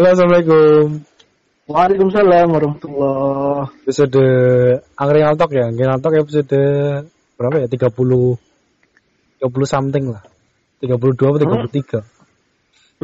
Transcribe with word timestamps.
Halo, 0.00 0.16
Assalamualaikum. 0.16 1.04
Waalaikumsalam 1.68 2.48
warahmatullah. 2.56 3.68
Episode 3.84 4.24
Angkring 4.96 5.28
Altok 5.28 5.50
ya. 5.52 5.68
Angkring 5.68 5.92
Altok 5.92 6.24
episode 6.24 6.56
berapa 7.36 7.56
ya? 7.60 7.68
30 7.68 7.92
30 9.44 9.44
something 9.68 10.04
lah. 10.08 10.24
32 10.80 10.96
atau 11.20 11.36
33. 11.68 12.00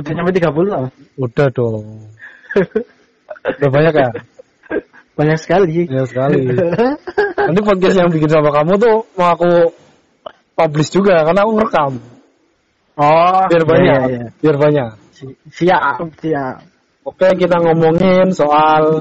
Udah 0.01 0.09
nyampe 0.17 0.41
30 0.41 0.73
lah. 0.73 0.89
Udah 1.21 1.47
dong. 1.53 1.85
Udah 3.45 3.69
banyak 3.69 3.93
ya? 3.93 4.11
Banyak 5.21 5.37
sekali. 5.37 5.85
Banyak 5.93 6.09
sekali. 6.09 6.49
Nanti 7.45 7.61
podcast 7.61 7.97
yang 8.01 8.09
bikin 8.09 8.33
sama 8.33 8.49
kamu 8.49 8.73
tuh 8.81 9.05
mau 9.21 9.37
aku 9.37 9.69
publish 10.57 10.97
juga 10.97 11.29
karena 11.29 11.45
aku 11.45 11.61
ngerekam. 11.61 11.93
Oh, 12.97 13.45
Biar 13.53 13.65
banyak. 13.69 13.85
iya, 13.85 14.09
iya. 14.09 14.27
Biar 14.41 14.57
banyak. 14.57 14.91
Si- 15.13 15.37
Siap, 15.61 16.01
siap. 16.25 16.76
Oke, 17.07 17.39
kita 17.39 17.63
ngomongin 17.63 18.35
soal 18.35 18.99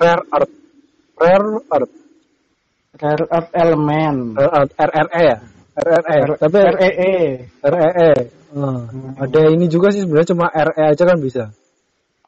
rare 0.00 0.24
earth. 0.32 0.52
Rare 1.20 1.48
earth. 1.68 1.94
Rare 2.96 3.24
Earth 3.28 3.52
Element. 3.52 4.18
Rare 4.40 4.52
earth. 4.56 4.72
RRE 4.80 5.20
ya? 5.20 5.38
RRE. 5.76 6.16
Tapi 6.40 6.58
REE. 6.64 7.12
REE. 7.60 8.10
Hmm. 8.56 9.16
Ada 9.20 9.52
ini 9.52 9.68
juga 9.68 9.92
sih 9.92 10.04
sebenarnya 10.04 10.32
cuma 10.32 10.48
RE 10.48 10.82
aja 10.96 11.04
kan 11.04 11.18
bisa. 11.20 11.44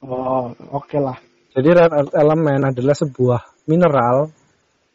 Oh, 0.04 0.52
oke 0.76 0.96
lah. 1.00 1.16
Jadi 1.56 1.68
rare 1.72 1.94
earth 2.04 2.12
element 2.12 2.62
adalah 2.68 2.96
sebuah 3.00 3.40
mineral 3.64 4.28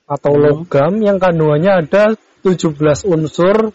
atau 0.05 0.33
Hmm. 0.37 0.41
logam 0.45 0.93
yang 1.01 1.17
kandungannya 1.17 1.89
ada 1.89 2.13
17 2.45 3.01
unsur, 3.01 3.73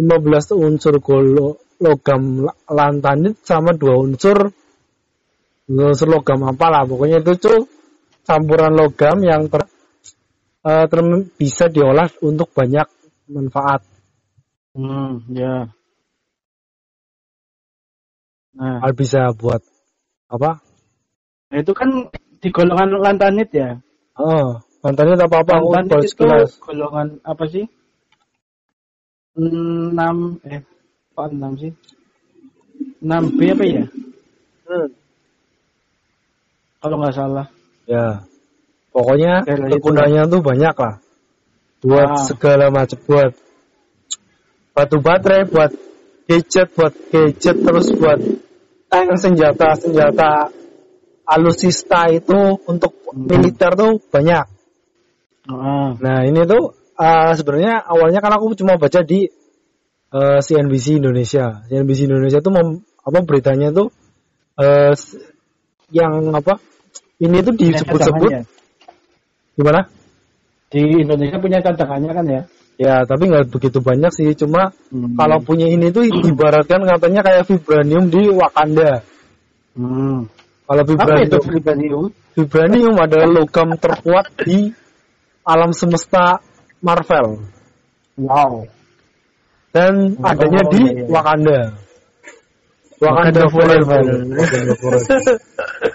15 0.00 0.56
unsur 0.56 1.04
golo, 1.04 1.60
logam 1.84 2.48
la- 2.48 2.56
lantanit 2.72 3.44
sama 3.44 3.76
dua 3.76 4.00
unsur 4.00 4.56
logam 5.70 6.40
apalah 6.48 6.82
pokoknya 6.88 7.22
itu 7.22 7.32
tuh 7.38 7.58
campuran 8.26 8.74
logam 8.74 9.22
yang 9.22 9.46
ter, 9.50 9.66
eh, 10.66 10.86
ter- 10.90 11.26
bisa 11.38 11.66
diolah 11.70 12.10
untuk 12.22 12.50
banyak 12.54 12.86
manfaat. 13.30 13.82
Hmm, 14.72 15.20
ya. 15.30 15.68
Nah, 18.52 18.84
Hal 18.84 18.92
bisa 18.92 19.32
buat 19.32 19.60
apa? 20.28 20.60
itu 21.52 21.72
kan 21.76 22.08
di 22.40 22.48
golongan 22.48 22.96
lantanit 23.00 23.52
ya. 23.52 23.76
Oh, 24.16 24.56
lantanit 24.80 25.20
apa 25.20 25.44
apa 25.44 25.52
aku 25.60 25.68
Lantanit 25.72 26.08
itu 26.08 26.12
sekilas. 26.16 26.56
golongan 26.64 27.20
apa 27.24 27.44
sih? 27.48 27.64
6 29.36 30.40
eh 30.44 30.60
kok 31.16 31.28
6 31.32 31.52
sih? 31.60 31.72
6B 33.00 33.38
apa 33.56 33.64
ya? 33.64 33.84
Hmm. 34.68 34.88
Kalau 36.82 36.96
nggak 36.98 37.14
salah. 37.14 37.46
Ya, 37.86 38.26
pokoknya 38.90 39.46
Ya, 39.46 39.54
lah, 39.54 39.68
itu 39.70 39.78
kegunaannya 39.78 40.22
tuh 40.26 40.40
banyak 40.42 40.74
lah. 40.74 40.94
Buat 41.82 42.10
Ah. 42.10 42.22
segala 42.26 42.66
macam, 42.70 42.98
buat 43.06 43.30
batu 44.74 44.98
baterai, 44.98 45.46
buat 45.46 45.70
gadget, 46.26 46.68
buat 46.74 46.94
gadget, 47.10 47.56
terus 47.62 47.86
buat 47.94 48.18
tank 48.90 49.08
senjata, 49.18 49.78
senjata 49.78 50.50
alusista 51.26 52.10
itu 52.10 52.58
untuk 52.66 52.92
Hmm. 53.14 53.30
militer 53.30 53.72
tuh 53.78 54.02
banyak. 54.10 54.46
Ah, 55.46 55.90
Nah 55.98 56.18
ini 56.22 56.46
tuh 56.46 56.74
uh, 56.98 57.32
sebenarnya 57.34 57.82
awalnya 57.82 58.22
kan 58.22 58.30
aku 58.38 58.54
cuma 58.54 58.78
baca 58.78 59.02
di 59.02 59.26
uh, 60.14 60.38
CNBC 60.38 61.02
Indonesia. 61.02 61.66
CNBC 61.66 62.06
Indonesia 62.06 62.38
tuh 62.38 62.52
mem- 62.54 62.82
apa 63.02 63.18
beritanya 63.26 63.74
tuh 63.74 63.90
uh, 64.56 64.94
yang 65.90 66.30
apa? 66.30 66.62
Ini 67.22 67.38
tuh 67.46 67.54
disebut-sebut 67.54 68.30
gimana? 69.54 69.80
Di 70.72 70.80
Indonesia 70.80 71.38
punya 71.38 71.58
cadangannya 71.60 72.12
kan 72.16 72.24
ya? 72.26 72.42
Ya 72.80 72.94
tapi 73.04 73.28
nggak 73.28 73.52
begitu 73.52 73.78
banyak 73.78 74.10
sih. 74.10 74.32
Cuma 74.34 74.72
Hmm. 74.90 75.14
kalau 75.14 75.38
punya 75.44 75.68
ini 75.68 75.92
tuh 75.92 76.02
ibaratkan 76.08 76.82
katanya 76.82 77.20
kayak 77.22 77.44
vibranium 77.46 78.08
di 78.08 78.32
Wakanda. 78.32 79.04
Hmm. 79.76 80.26
Kalau 80.66 80.82
Apa 80.82 80.88
itu 80.88 80.96
vibranium, 80.96 81.42
vibranium? 81.52 82.04
vibranium 82.32 82.96
adalah 82.96 83.28
logam 83.28 83.76
terkuat 83.76 84.32
di 84.42 84.72
alam 85.44 85.70
semesta 85.76 86.40
Marvel 86.80 87.44
Wow. 88.16 88.66
dan 89.72 90.16
Oh, 90.20 90.26
adanya 90.26 90.62
di 90.72 90.80
iya, 90.80 90.92
iya. 90.96 91.04
Wakanda. 91.12 91.60
Wakanda 93.02 93.42
forever. 93.52 94.00
Wakanda 94.06 94.74
forever. 94.80 94.92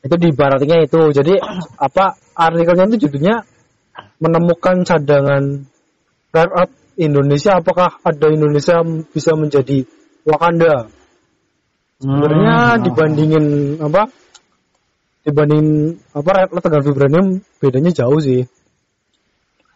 itu 0.00 0.14
di 0.16 0.28
baratnya 0.32 0.76
itu. 0.84 1.00
Jadi 1.12 1.34
apa 1.86 2.16
artikelnya 2.36 2.88
itu 2.92 3.08
judulnya 3.08 3.44
menemukan 4.20 4.84
cadangan 4.84 5.64
rare 6.30 6.52
earth 6.56 6.74
Indonesia 7.00 7.58
apakah 7.60 7.96
ada 8.04 8.26
Indonesia 8.28 8.80
bisa 9.12 9.32
menjadi 9.36 9.84
Wakanda? 10.28 10.88
Sebenarnya 12.00 12.56
Hmm. 12.76 12.82
dibandingin 12.84 13.44
apa? 13.80 14.08
Dibanding 15.20 15.66
apa 16.16 16.28
rare 16.32 16.50
earth 16.52 16.64
dengan 16.64 16.82
vibranium 16.84 17.26
bedanya 17.60 17.92
jauh 17.92 18.20
sih. 18.20 18.44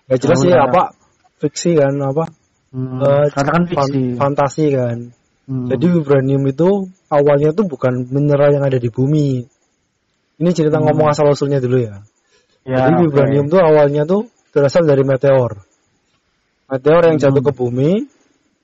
Ya 0.09 0.17
jelas 0.21 0.41
sih 0.45 0.53
ya. 0.53 0.69
apa 0.69 0.93
fiksi 1.41 1.77
kan 1.77 1.97
apa 2.01 2.29
Hmm. 2.75 2.99
Karena 3.31 3.55
fan- 3.55 3.71
fiksi. 3.71 4.03
fantasi 4.19 4.65
kan. 4.75 4.99
Hmm. 5.47 5.71
Jadi 5.71 5.87
vibranium 5.95 6.43
itu 6.51 6.91
awalnya 7.07 7.55
tuh 7.55 7.71
bukan 7.71 8.11
mineral 8.11 8.51
yang 8.51 8.67
ada 8.67 8.83
di 8.83 8.91
bumi. 8.91 9.47
Ini 10.41 10.51
cerita 10.51 10.83
Hmm. 10.83 10.91
ngomong 10.91 11.15
asal 11.15 11.31
usulnya 11.31 11.63
dulu 11.63 11.79
ya. 11.79 12.03
ya, 12.67 12.91
Jadi 12.91 13.07
vibranium 13.07 13.47
tuh 13.47 13.61
awalnya 13.63 14.03
tuh 14.09 14.27
berasal 14.51 14.83
dari 14.89 15.07
meteor. 15.07 15.63
Meteor 16.71 17.03
yang 17.13 17.19
jatuh 17.21 17.43
Hmm. 17.45 17.49
ke 17.51 17.53
bumi 17.55 17.91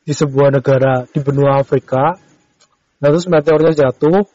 di 0.03 0.13
sebuah 0.17 0.51
negara 0.51 1.05
di 1.07 1.21
benua 1.23 1.61
Afrika. 1.63 2.17
Nah, 3.01 3.09
terus 3.09 3.29
meteornya 3.31 3.73
jatuh 3.77 4.27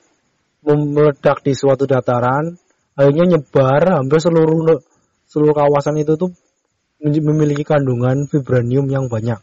meledak 0.66 1.46
di 1.46 1.53
suatu 1.53 1.85
dataran, 1.85 2.57
akhirnya 2.97 3.38
nyebar 3.38 4.02
hampir 4.02 4.17
seluruh 4.17 4.81
seluruh 5.29 5.53
kawasan 5.53 6.02
itu 6.02 6.17
tuh 6.17 6.31
memiliki 7.02 7.62
kandungan 7.67 8.25
vibranium 8.31 8.88
yang 8.90 9.06
banyak. 9.12 9.38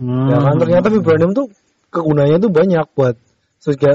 Hmm. 0.00 0.28
Ya 0.30 0.38
kan 0.40 0.56
ternyata 0.56 0.88
vibranium 0.88 1.34
tuh 1.36 1.52
kegunaannya 1.90 2.38
tuh 2.40 2.52
banyak 2.54 2.86
buat 2.94 3.18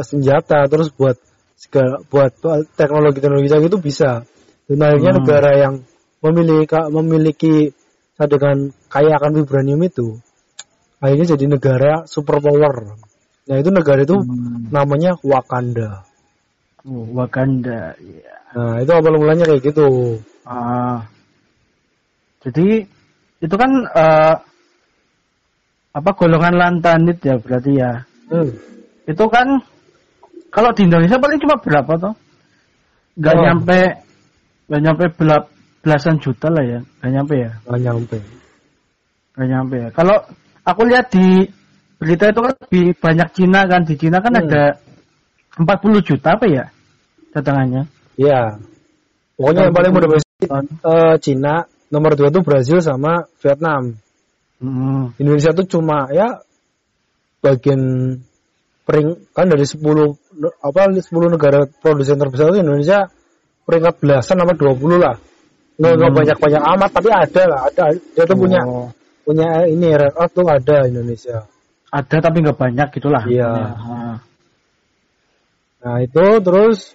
senjata 0.05 0.69
terus 0.69 0.93
buat 0.93 1.17
segala 1.55 2.03
buat 2.11 2.35
teknologi-teknologi 2.75 3.49
canggih 3.49 3.71
itu 3.71 3.79
bisa. 3.81 4.27
Dan 4.67 4.81
akhirnya 4.83 5.11
Hmm. 5.15 5.19
negara 5.23 5.51
yang 5.55 5.73
memiliki 6.21 6.77
memiliki 6.91 7.55
cadangan 8.15 8.71
kaya 8.87 9.15
akan 9.19 9.31
vibranium 9.43 9.81
itu 9.85 10.17
akhirnya 11.05 11.37
jadi 11.37 11.45
negara 11.45 11.93
superpower. 12.07 12.97
Nah 13.45 13.57
itu 13.61 13.69
negara 13.69 14.01
itu 14.01 14.17
Hmm. 14.17 14.73
namanya 14.73 15.13
Wakanda. 15.21 16.01
Oh, 16.85 17.05
Wakanda. 17.13 17.93
ya. 18.01 18.33
Nah 18.55 18.81
itu 18.81 18.91
awal 18.93 19.19
mulanya 19.21 19.45
kayak 19.45 19.63
gitu. 19.69 20.17
Ah. 20.47 21.05
Jadi 22.45 22.85
itu 23.41 23.55
kan 23.57 23.71
eh, 23.89 24.35
apa 25.95 26.09
golongan 26.17 26.55
lantanit 26.57 27.21
ya 27.21 27.37
berarti 27.37 27.71
ya. 27.77 28.05
Hmm. 28.29 28.49
Itu 29.05 29.25
kan 29.29 29.61
kalau 30.55 30.71
di 30.71 30.87
Indonesia 30.87 31.19
paling 31.19 31.39
cuma 31.43 31.59
berapa 31.59 31.93
toh? 31.99 32.15
Gak 33.19 33.35
Oh. 33.35 33.43
nyampe 33.43 33.79
gak 34.71 34.81
nyampe 34.81 35.05
belap, 35.19 35.43
belasan 35.83 36.23
juta 36.23 36.47
lah 36.47 36.63
ya. 36.63 36.79
Gak 37.03 37.11
nyampe 37.11 37.35
ya. 37.35 37.51
Nggak 37.67 37.81
nyampe. 37.83 38.17
Gak 39.35 39.47
nyampe 39.51 39.75
ya. 39.83 39.89
Kalau 39.91 40.17
aku 40.63 40.81
lihat 40.87 41.11
di 41.11 41.43
berita 41.99 42.31
itu 42.31 42.39
kan 42.39 42.53
lebih 42.55 42.85
banyak 42.97 43.27
Cina 43.35 43.59
kan. 43.67 43.81
Di 43.83 43.95
Cina 43.99 44.17
kan 44.23 44.31
Hmm. 44.31 44.43
ada 44.47 44.63
40 45.59 45.99
juta 46.03 46.39
apa 46.39 46.45
ya 46.47 46.65
cadangannya. 47.35 47.91
Ya. 48.15 48.55
Pokoknya 49.35 49.67
yang 49.67 49.75
paling 49.75 49.91
mudah 49.91 50.07
eh, 50.15 51.15
Cina, 51.19 51.67
nomor 51.91 52.15
dua 52.15 52.31
tuh 52.31 52.43
Brazil 52.43 52.79
sama 52.79 53.27
Vietnam. 53.43 53.99
Hmm. 54.63 55.11
Indonesia 55.19 55.51
tuh 55.51 55.67
cuma 55.67 56.07
ya 56.15 56.39
bagian 57.43 57.79
pering 58.85 59.17
kan 59.33 59.49
dari 59.49 59.65
10 59.65 59.81
ne- 60.37 60.55
apa 60.61 60.93
10 60.93 61.33
negara 61.33 61.65
produsen 61.67 62.21
terbesar 62.21 62.53
itu 62.53 62.61
Indonesia 62.61 63.09
peringkat 63.65 63.97
belasan 63.97 64.37
apa 64.39 64.53
20 64.53 65.01
lah. 65.01 65.17
Nggak 65.75 65.93
nggak 65.97 66.11
Hmm. 66.13 66.19
banyak-banyak 66.21 66.63
amat 66.63 66.89
tapi 66.93 67.09
ada 67.11 67.43
lah, 67.49 67.59
ada. 67.67 67.85
Dia 67.97 68.23
tuh 68.23 68.37
punya 68.37 68.61
Oh. 68.63 68.87
punya 69.25 69.65
ini 69.65 69.89
rare 69.91 70.13
earth 70.13 70.37
tuh 70.37 70.45
ada 70.45 70.85
Indonesia. 70.85 71.49
Ada 71.89 72.15
tapi 72.21 72.37
nggak 72.45 72.59
banyak 72.61 72.87
gitulah. 72.93 73.23
Iya. 73.25 73.49
Ah. 73.75 74.15
Nah, 75.85 75.97
itu 76.01 76.25
terus 76.41 76.93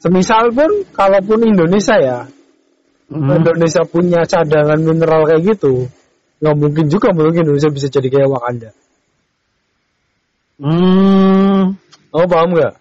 semisal 0.00 0.52
pun 0.56 0.70
kalaupun 0.92 1.44
Indonesia 1.44 1.96
ya, 2.00 2.18
Hmm. 3.10 3.42
Indonesia 3.42 3.82
punya 3.84 4.22
cadangan 4.24 4.78
mineral 4.80 5.26
kayak 5.26 5.42
gitu, 5.56 5.90
nggak 6.40 6.56
mungkin 6.56 6.86
juga 6.86 7.10
mungkin 7.10 7.42
Indonesia 7.42 7.68
bisa 7.68 7.90
jadi 7.90 8.06
kayak 8.08 8.30
Wakanda. 8.30 8.70
Hmm. 10.60 11.80
Oh 12.12 12.26
paham 12.28 12.52
nggak? 12.52 12.74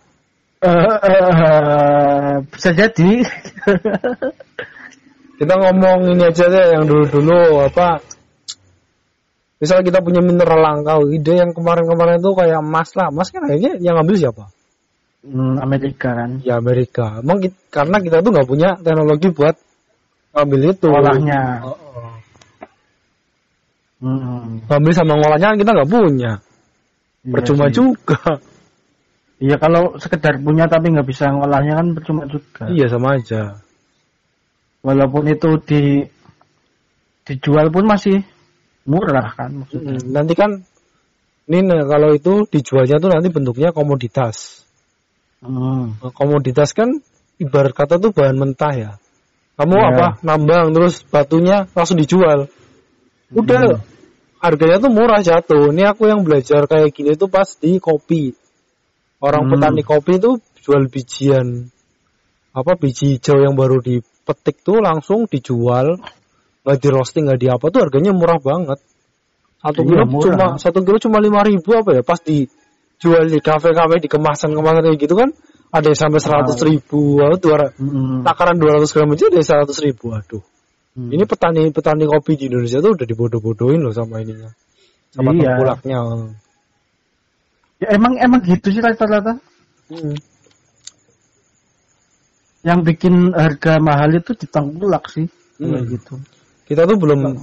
eh, 0.59 0.83
eh, 0.99 2.35
bisa 2.51 2.69
jadi. 2.75 3.11
Kita 5.39 5.53
ngomong 5.55 6.11
ini 6.11 6.27
aja 6.27 6.51
deh 6.51 6.65
yang 6.75 6.83
dulu-dulu 6.83 7.63
apa 7.63 8.03
Misal 9.59 9.83
kita 9.83 9.99
punya 9.99 10.23
mineral 10.23 10.59
langka, 10.63 11.03
ide 11.11 11.35
yang 11.35 11.51
kemarin-kemarin 11.51 12.23
itu 12.23 12.31
kayak 12.31 12.63
emas 12.63 12.95
lah. 12.95 13.11
Emas 13.11 13.27
kan 13.27 13.43
akhirnya 13.43 13.75
yang 13.83 13.99
ngambil 13.99 14.15
siapa? 14.15 14.45
hmm, 15.27 15.59
Amerika 15.59 16.15
kan. 16.15 16.39
Ya 16.47 16.63
Amerika. 16.63 17.19
Emang 17.19 17.43
kit- 17.43 17.59
karena 17.67 17.99
kita 17.99 18.23
tuh 18.23 18.31
nggak 18.31 18.47
punya 18.47 18.79
teknologi 18.79 19.27
buat 19.35 19.59
ngambil 20.31 20.59
itu. 20.71 20.87
Olahnya. 20.87 21.41
Oh, 21.67 21.75
oh. 21.75 22.11
Hmm. 23.99 24.63
Ngambil 24.71 24.93
sama 24.95 25.19
ngolahnya 25.19 25.47
kan 25.51 25.57
kita 25.59 25.71
nggak 25.75 25.91
punya. 25.91 26.31
Iya 27.25 27.33
Percuma 27.35 27.65
sih. 27.69 27.75
juga. 27.79 28.19
Iya 29.39 29.55
kalau 29.55 29.95
sekedar 30.03 30.35
punya 30.43 30.67
tapi 30.67 30.91
nggak 30.91 31.07
bisa 31.07 31.31
ngolahnya 31.31 31.79
kan 31.79 31.95
percuma 31.95 32.27
juga. 32.27 32.67
Iya 32.67 32.91
sama 32.91 33.15
aja. 33.15 33.63
Walaupun 34.83 35.31
itu 35.31 35.55
di 35.63 36.03
dijual 37.23 37.71
pun 37.71 37.87
masih 37.87 38.19
murah 38.83 39.31
kan 39.39 39.63
maksudnya. 39.63 39.95
Mm, 39.95 40.11
Nanti 40.11 40.33
kan 40.35 40.51
ini 41.47 41.59
nah, 41.63 41.87
kalau 41.87 42.11
itu 42.19 42.51
dijualnya 42.51 42.99
tuh 42.99 43.15
nanti 43.15 43.31
bentuknya 43.31 43.71
komoditas. 43.71 44.67
Hmm. 45.39 45.95
Nah, 46.03 46.11
komoditas 46.11 46.75
kan 46.75 46.99
ibarat 47.39 47.71
kata 47.71 47.95
tuh 47.95 48.11
bahan 48.11 48.35
mentah 48.35 48.73
ya. 48.75 48.91
Kamu 49.55 49.71
Iya. 49.71 49.87
apa 49.95 50.07
nambang 50.19 50.75
terus 50.75 50.99
batunya 51.07 51.63
langsung 51.71 51.95
dijual. 51.95 52.51
Udah 53.31 53.79
Hmm. 53.79 53.79
Harganya 54.39 54.79
tuh 54.79 54.91
murah 54.91 55.19
jatuh. 55.19 55.71
Ini 55.71 55.91
aku 55.91 56.07
yang 56.07 56.23
belajar 56.23 56.65
kayak 56.65 56.91
gini 56.91 57.13
tuh 57.15 57.27
pas 57.27 57.47
di 57.59 57.77
kopi. 57.77 58.33
Orang 59.19 59.47
Hmm. 59.47 59.59
petani 59.59 59.83
kopi 59.83 60.15
tuh 60.17 60.39
jual 60.63 60.87
bijian 60.87 61.67
apa 62.49 62.73
biji 62.75 63.15
hijau 63.15 63.37
yang 63.39 63.53
baru 63.53 63.77
dipetik 63.79 64.63
tuh 64.65 64.81
langsung 64.81 65.29
dijual 65.29 66.01
nggak 66.65 66.77
di 66.81 66.87
roasting 66.89 67.23
nggak 67.29 67.39
di 67.39 67.47
apa 67.47 67.65
tuh 67.69 67.79
harganya 67.87 68.11
murah 68.11 68.41
banget 68.41 68.79
satu 69.61 69.81
Iya, 69.85 69.87
kilo 69.87 70.03
murah. 70.09 70.23
cuma 70.25 70.45
satu 70.57 70.79
kilo 70.83 70.97
cuma 70.97 71.21
lima 71.21 71.45
ribu 71.45 71.77
apa 71.77 71.95
ya 71.95 72.01
pas 72.03 72.19
dijual 72.19 73.29
di 73.29 73.39
kafe-kafe 73.39 74.01
di 74.01 74.09
kemasan-kemasan 74.11 74.81
kayak 74.83 74.99
gitu 74.99 75.15
kan 75.15 75.29
ada 75.69 75.87
yang 75.93 75.99
sampai 75.99 76.19
seratus 76.19 76.57
ribu 76.65 77.21
atau 77.21 77.37
dua 77.37 77.69
Hmm. 77.77 78.25
takaran 78.25 78.57
200 78.57 78.91
gram 78.91 79.09
aja 79.13 79.25
ada 79.29 79.41
seratus 79.45 79.77
ribu 79.79 80.11
aduh 80.11 80.43
Hmm. 80.99 81.15
ini 81.15 81.23
petani 81.23 81.71
petani 81.71 82.03
kopi 82.03 82.35
di 82.35 82.51
Indonesia 82.51 82.83
tuh 82.83 82.91
udah 82.91 83.07
dibodoh-bodohin 83.07 83.79
loh 83.79 83.95
sama 83.95 84.19
ininya 84.19 84.51
sama 85.15 85.31
Iya. 85.31 85.55
tengkulaknya 85.55 85.99
Ya, 87.79 87.95
emang 87.95 88.19
emang 88.19 88.43
gitu 88.43 88.75
sih 88.75 88.83
rata-rata. 88.83 89.39
Hmm. 89.87 90.11
Yang 92.67 92.79
bikin 92.91 93.31
harga 93.31 93.79
mahal 93.79 94.19
itu 94.19 94.35
di 94.35 94.43
tengkulak 94.51 95.07
sih. 95.07 95.31
Hmm. 95.59 95.87
gitu. 95.87 96.19
kita 96.67 96.83
tuh 96.87 96.95
belum 96.99 97.35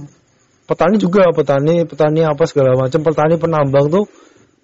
petani 0.65 0.97
juga 0.97 1.29
petani 1.33 1.85
petani 1.85 2.21
apa 2.25 2.43
segala 2.49 2.73
macam 2.73 3.01
petani 3.05 3.35
penambang 3.37 3.93
tuh 3.93 4.05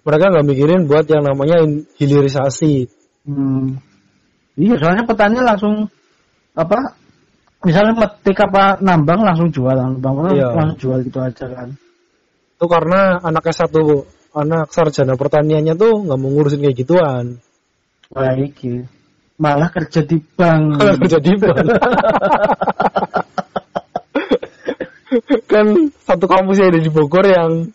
mereka 0.02 0.30
nggak 0.30 0.46
mikirin 0.46 0.80
buat 0.90 1.06
yang 1.06 1.22
namanya 1.22 1.62
hilirisasi 1.98 2.86
Hmm. 3.24 3.80
Iya, 4.54 4.76
soalnya 4.76 5.04
petani 5.08 5.40
langsung 5.40 5.88
apa? 6.52 6.76
Misalnya 7.64 7.96
metik 7.96 8.36
apa 8.44 8.76
nambang 8.84 9.24
langsung 9.24 9.48
jual, 9.48 9.72
nambang 9.72 10.36
Iya. 10.36 10.52
langsung 10.52 10.80
jual 10.80 10.98
gitu 11.04 11.20
aja 11.20 11.46
kan. 11.48 11.70
itu 12.54 12.70
karena 12.70 13.18
anak 13.18 13.50
S1 13.50 13.74
anak 14.32 14.70
sarjana 14.70 15.18
pertaniannya 15.18 15.74
tuh 15.74 16.06
nggak 16.06 16.16
mau 16.16 16.30
ngurusin 16.32 16.62
kayak 16.62 16.78
gituan 16.80 17.42
Baik, 18.14 18.62
malah 19.34 19.74
kerja 19.74 20.06
di 20.06 20.22
bank. 20.22 20.62
Kalau 20.78 20.94
jadi 21.02 21.30
bank. 21.34 21.66
kan 25.50 25.66
satu 26.06 26.26
kampus 26.30 26.62
yang 26.62 26.70
ada 26.70 26.78
di 26.78 26.90
Bogor 26.94 27.26
yang 27.26 27.74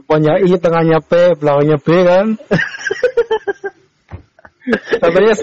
depannya 0.00 0.40
I, 0.40 0.56
tengahnya 0.56 1.04
P, 1.04 1.36
belakangnya 1.36 1.76
B 1.80 1.88
kan. 2.00 2.26
Katanya 5.04 5.34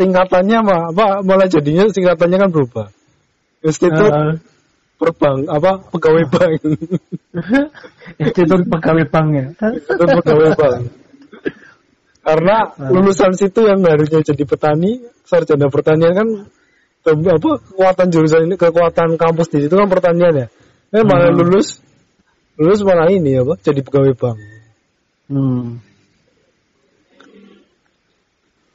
singkatannya 0.00 0.58
mah 0.64 0.80
apa 0.96 1.20
malah 1.20 1.44
jadinya 1.44 1.84
singkatannya 1.92 2.38
kan 2.40 2.48
berubah. 2.48 2.86
Institut 3.60 4.08
Eh, 4.08 4.34
Perbank 5.00 5.48
apa 5.48 5.80
pegawai 5.96 6.24
bank. 6.28 6.52
Institut 8.24 8.68
pegawai 8.68 9.04
bank 9.08 9.28
ya. 9.32 9.46
Institut 9.76 10.08
pegawai 10.20 10.50
bank. 10.56 10.80
Karena 12.20 12.56
lulusan 12.76 13.32
situ 13.32 13.64
yang 13.64 13.80
harusnya 13.80 14.20
jadi 14.20 14.44
petani, 14.44 15.00
sarjana 15.24 15.72
pertanian 15.72 16.12
kan 16.12 16.28
apa 17.00 17.48
kekuatan 17.64 18.06
jurusan 18.12 18.44
ini 18.44 18.60
kekuatan 18.60 19.16
kampus 19.16 19.48
di 19.48 19.64
situ 19.64 19.72
kan 19.72 19.88
pertanian 19.88 20.36
ya. 20.36 20.46
Eh 20.92 21.00
malah 21.00 21.32
Hmm. 21.32 21.40
lulus 21.48 21.80
lulus 22.60 22.84
malah 22.84 23.08
ini 23.08 23.40
apa 23.40 23.56
jadi 23.56 23.80
pegawai 23.80 24.12
bank. 24.20 24.38
Hmm. 25.32 25.80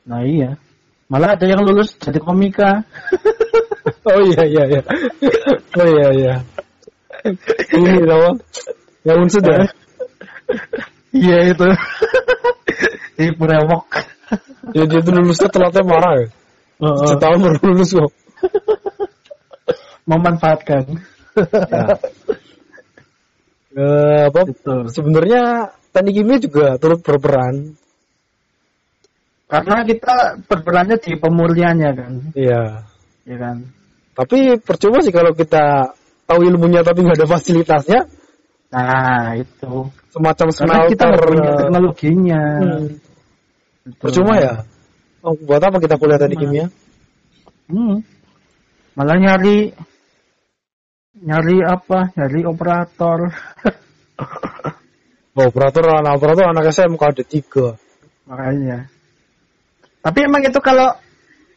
Nah 0.10 0.25
iya. 0.25 0.57
Malah 1.06 1.38
ada 1.38 1.46
yang 1.46 1.62
lulus 1.62 1.96
jadi 2.02 2.19
komika. 2.22 2.72
Oh 4.06 4.22
iya 4.22 4.46
iya 4.46 4.63
iya. 4.69 4.81
Oh 5.78 5.86
iya 5.86 6.07
iya. 6.13 6.34
Ini 7.74 8.06
apa? 8.06 8.38
Yang 9.02 9.18
unsur 9.25 9.42
ya? 9.46 9.66
Iya 11.10 11.38
itu. 11.54 11.68
Di 13.18 13.34
Purewok. 13.34 13.86
Ya 14.78 14.86
dia 14.86 15.00
tuh 15.02 15.13
lulusnya 15.13 15.50
telatnya 15.50 15.81
marah 15.86 16.13
ya. 16.22 16.28
Heeh. 16.86 17.08
Setahun 17.13 17.40
baru 17.42 17.58
lulus 17.66 17.90
kok. 17.98 18.12
Memanfaatkan. 20.06 20.84
Eh, 23.75 24.22
apa? 24.30 24.42
Betul. 24.46 24.88
Sebenarnya 24.94 25.74
teknik 25.92 26.13
kimia 26.22 26.38
juga 26.38 26.78
turut 26.78 27.01
berperan. 27.01 27.74
Karena 29.46 29.86
kita 29.86 30.42
berperannya 30.50 30.98
di 30.98 31.12
pemurniannya 31.22 31.90
kan. 31.94 32.14
Iya. 32.34 32.64
Ya 33.25 33.36
kan. 33.38 33.58
Tapi 34.16 34.58
percuma 34.64 35.04
sih 35.06 35.14
kalau 35.14 35.36
kita 35.38 35.94
tahu 36.25 36.40
ilmunya 36.50 36.82
tapi 36.82 37.06
nggak 37.06 37.20
ada 37.22 37.30
fasilitasnya, 37.30 38.02
Nah 38.74 39.38
itu. 39.38 39.88
semacam 40.12 40.48
Karena 40.50 40.56
smelter. 40.58 40.90
kita 40.92 41.04
nggak 41.06 41.24
punya 41.28 41.50
teknologinya. 41.60 42.42
Hmm. 42.60 42.86
Percuma 44.02 44.34
ya. 44.42 44.54
Oh, 45.22 45.34
buat 45.46 45.62
apa 45.62 45.78
kita 45.78 45.96
kuliah 46.02 46.18
Percuma. 46.18 46.42
kimia? 46.42 46.66
Hmm. 47.70 48.02
Malah 48.98 49.18
nyari 49.22 49.74
nyari 51.22 51.58
apa? 51.62 52.00
Nyari 52.18 52.40
operator. 52.50 53.20
Oh, 55.38 55.46
operator 55.50 55.84
anak 56.02 56.18
operator 56.18 56.46
anak 56.50 56.72
SMK 56.74 57.02
ada 57.04 57.24
tiga. 57.28 57.68
Makanya. 58.25 58.90
Tapi 60.06 60.20
emang 60.22 60.46
itu 60.46 60.62
kalau 60.62 60.94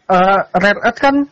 eh 0.08 0.40
Red 0.56 0.80
Earth 0.80 1.00
kan 1.04 1.28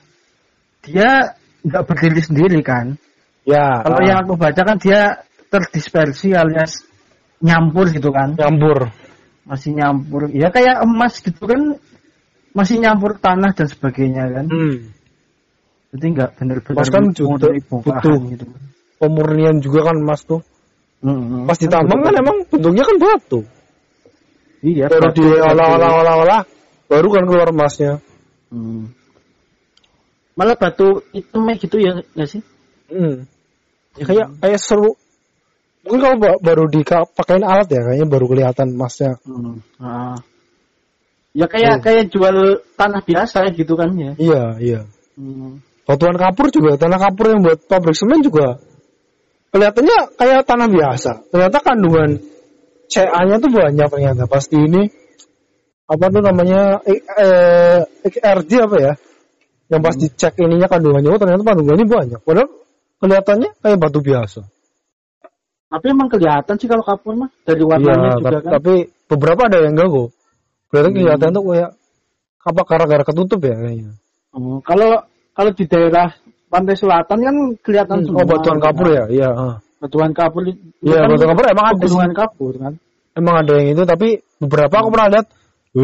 dia 0.84 1.32
nggak 1.64 1.84
berdiri 1.88 2.20
sendiri 2.20 2.60
kan. 2.60 3.00
Ya. 3.48 3.80
Kalau 3.80 3.96
ah, 3.96 4.04
yang 4.04 4.18
aku 4.28 4.36
baca 4.36 4.60
kan 4.60 4.76
dia 4.76 5.24
terdispersi 5.48 6.36
alias 6.36 6.84
nyampur 7.40 7.88
gitu 7.88 8.12
kan. 8.12 8.36
nyambur. 8.36 8.92
Masih 9.48 9.72
nyampur. 9.72 10.28
Ya 10.28 10.52
kayak 10.52 10.84
emas 10.84 11.24
gitu 11.24 11.48
kan 11.48 11.80
masih 12.52 12.84
nyampur 12.84 13.16
tanah 13.16 13.56
dan 13.56 13.64
sebagainya 13.64 14.28
kan. 14.28 14.46
Hmm. 14.52 14.92
Jadi 15.96 16.06
nggak 16.12 16.30
benar-benar 16.36 16.84
kan 16.84 17.04
juga 17.16 17.48
butuh. 17.72 18.16
gitu. 18.28 18.44
Pemurnian 19.00 19.64
juga 19.64 19.88
kan 19.88 19.96
emas 20.04 20.20
tuh. 20.28 20.44
Mm-mm. 21.00 21.48
Pas 21.48 21.56
ditambang 21.56 22.00
kan 22.04 22.14
emang 22.16 22.36
bentuknya 22.48 22.84
kan 22.84 22.96
batu. 23.00 23.40
iya 24.64 24.88
Baru 24.88 25.12
diolah-olah-olah-olah 25.12 26.56
baru 26.86 27.08
kan 27.12 27.24
keluar 27.26 27.48
emasnya. 27.50 28.02
Hmm. 28.50 28.94
Malah 30.36 30.56
batu 30.58 31.02
hitamnya 31.10 31.54
gitu 31.58 31.76
ya 31.80 32.02
nggak 32.14 32.28
sih? 32.28 32.42
Hmm. 32.92 33.26
Ya 33.96 34.04
kayak 34.04 34.26
kayak 34.40 34.60
seru. 34.60 34.94
Mungkin 35.86 36.00
kalau 36.02 36.16
ba- 36.18 36.40
baru 36.42 36.64
dipakein 36.66 37.46
alat 37.46 37.70
ya 37.70 37.80
kayaknya 37.86 38.06
baru 38.10 38.26
kelihatan 38.26 38.74
emasnya. 38.74 39.18
Hmm. 39.22 39.62
Ah. 39.78 40.18
Ya 41.36 41.46
kayak 41.52 41.84
kayak 41.84 42.08
jual 42.08 42.64
tanah 42.80 43.04
biasa 43.04 43.52
gitu 43.52 43.76
kan 43.76 43.92
ya. 43.92 44.12
Iya, 44.16 44.44
iya. 44.60 44.80
Hmm. 45.16 45.60
Batuan 45.86 46.18
kapur 46.18 46.50
juga, 46.50 46.74
tanah 46.80 46.98
kapur 46.98 47.30
yang 47.30 47.46
buat 47.46 47.62
pabrik 47.70 47.94
semen 47.94 48.24
juga 48.24 48.58
kelihatannya 49.56 49.98
kayak 50.20 50.40
tanah 50.44 50.68
biasa. 50.68 51.12
Ternyata 51.32 51.58
kandungan 51.64 52.10
CA-nya 52.92 53.36
tuh 53.40 53.50
banyak 53.50 53.88
ternyata. 53.88 54.22
Pasti 54.28 54.60
ini 54.60 54.90
apa 55.86 56.04
tuh 56.10 56.22
namanya 56.22 56.82
eh, 56.82 56.98
eh, 56.98 57.80
XRD 58.02 58.50
apa 58.58 58.76
ya? 58.82 58.92
Yang 59.66 59.80
pas 59.82 59.94
dicek 59.98 60.34
ininya 60.42 60.66
kandungannya, 60.70 61.10
oh 61.10 61.18
ternyata 61.18 61.42
kandungannya 61.42 61.86
banyak. 61.86 62.20
Padahal 62.22 62.48
kelihatannya 63.02 63.50
kayak 63.62 63.78
batu 63.82 63.98
biasa. 63.98 64.40
Tapi 65.66 65.86
emang 65.90 66.06
kelihatan 66.06 66.54
sih 66.62 66.70
kalau 66.70 66.86
kapur 66.86 67.18
mah 67.18 67.30
dari 67.42 67.62
warnanya 67.66 68.14
juga 68.22 68.30
tapi, 68.30 68.38
kan. 68.46 68.52
tapi 68.58 68.72
beberapa 69.10 69.40
ada 69.50 69.58
yang 69.66 69.74
enggak 69.74 69.88
kok. 69.90 70.08
Berarti 70.70 70.88
Hmm. 70.90 70.98
kelihatan 71.02 71.28
tuh 71.34 71.42
kayak 71.50 71.70
apa 72.46 72.60
gara-gara 72.62 73.02
ketutup 73.02 73.40
ya 73.42 73.54
kayaknya. 73.58 73.92
Oh, 74.30 74.58
kalau 74.62 74.90
kalau 75.34 75.50
di 75.50 75.64
daerah 75.66 76.14
pantai 76.46 76.76
selatan 76.78 77.18
kan 77.18 77.36
kelihatan 77.66 77.96
Hmm, 77.98 78.06
semua. 78.06 78.22
oh 78.22 78.26
batuan 78.30 78.58
kapur 78.62 78.86
ya, 78.94 79.04
iya. 79.10 79.28
ah. 79.34 79.56
Batuan 79.82 80.14
kapur. 80.14 80.42
Iya, 80.46 80.98
kan 81.02 81.08
batuan 81.10 81.30
kapur 81.34 81.44
emang 81.50 81.66
ada 81.66 81.76
pegunungan 81.82 82.12
kapur 82.14 82.52
kan. 82.54 82.72
Emang 83.18 83.34
ada 83.42 83.52
yang 83.58 83.68
itu 83.74 83.82
tapi 83.82 84.08
beberapa 84.38 84.74
aku 84.78 84.88
pernah 84.94 85.08
lihat, 85.18 85.26
"Loh, 85.26 85.34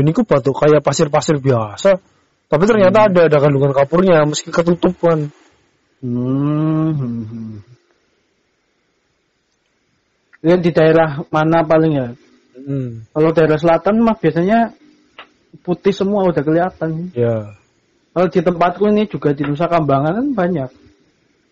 ini 0.00 0.11
kok 0.16 0.25
batu 0.25 0.56
kayak 0.56 0.80
pasir-pasir 0.80 1.37
biasa. 1.37 2.00
Tapi 2.49 2.64
ternyata 2.68 3.08
ada 3.08 3.28
ada 3.28 3.38
kandungan 3.40 3.72
kapurnya 3.76 4.25
meski 4.25 4.49
ketutup 4.49 4.96
kan. 5.00 5.28
Hmm. 6.00 6.92
hmm, 6.96 7.25
hmm. 7.28 7.54
Yang 10.42 10.61
di 10.66 10.70
daerah 10.75 11.22
mana 11.30 11.62
paling 11.62 11.92
ya? 11.94 12.08
Hmm, 12.52 13.06
Kalau 13.14 13.30
daerah 13.32 13.56
selatan 13.56 14.02
mah 14.02 14.18
biasanya 14.18 14.75
putih 15.62 15.94
semua 15.94 16.26
udah 16.28 16.42
kelihatan. 16.42 17.14
ya. 17.14 17.56
Kalau 18.12 18.28
di 18.28 18.40
tempatku 18.44 18.84
ini 18.92 19.08
juga 19.08 19.32
di 19.32 19.44
Nusa 19.49 19.70
Kambangan 19.70 20.12
kan 20.20 20.26
banyak 20.37 20.70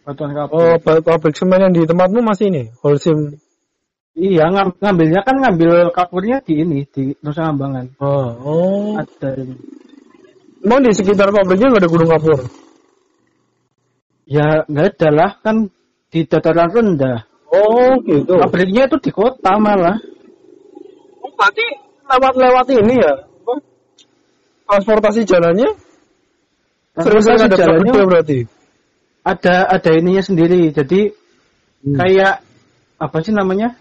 batuan 0.04 0.32
kapur. 0.36 0.56
Oh, 0.60 0.76
pabrik 0.80 1.36
semen 1.36 1.60
yang 1.60 1.72
di 1.72 1.88
tempatmu 1.88 2.20
masih 2.20 2.52
ini, 2.52 2.62
Holcim. 2.84 3.40
Iya, 4.18 4.50
ngam- 4.50 4.76
ngambilnya 4.82 5.22
kan 5.22 5.36
ngambil 5.38 5.94
kapurnya 5.94 6.42
di 6.42 6.60
ini 6.66 6.82
di 6.90 7.14
Nusa 7.22 7.46
Kambangan. 7.46 7.94
Oh, 8.02 8.28
oh. 8.42 8.92
Ada 8.98 9.38
ini. 9.38 9.54
Emang 10.60 10.84
di 10.84 10.92
sekitar 10.92 11.30
pabriknya 11.32 11.72
nggak 11.72 11.82
ada 11.86 11.90
gunung 11.90 12.10
kapur? 12.10 12.38
Ya 14.28 14.66
nggak 14.68 14.86
ada 14.98 15.08
lah 15.14 15.30
kan 15.40 15.56
di 16.10 16.20
dataran 16.26 16.68
rendah. 16.68 17.24
Oh, 17.50 17.96
gitu. 18.04 18.34
Pabriknya 18.36 18.90
itu 18.90 18.98
di 18.98 19.10
kota 19.14 19.56
malah. 19.56 19.96
Oh, 21.22 21.30
berarti 21.38 21.66
lewat-lewat 22.04 22.66
ini 22.76 22.94
ya? 22.98 23.14
Transportasi 24.70 25.26
jalannya? 25.26 25.70
Sering-sering 26.94 27.46
ada 27.46 27.56
jalannya 27.56 27.90
jalannya 27.90 28.06
berarti? 28.06 28.38
ada 29.20 29.66
ada 29.68 29.90
ininya 29.94 30.22
sendiri. 30.22 30.70
Jadi 30.74 31.10
Hmm. 31.80 31.96
kayak 31.96 32.44
apa 33.00 33.16
sih 33.24 33.32
namanya? 33.32 33.80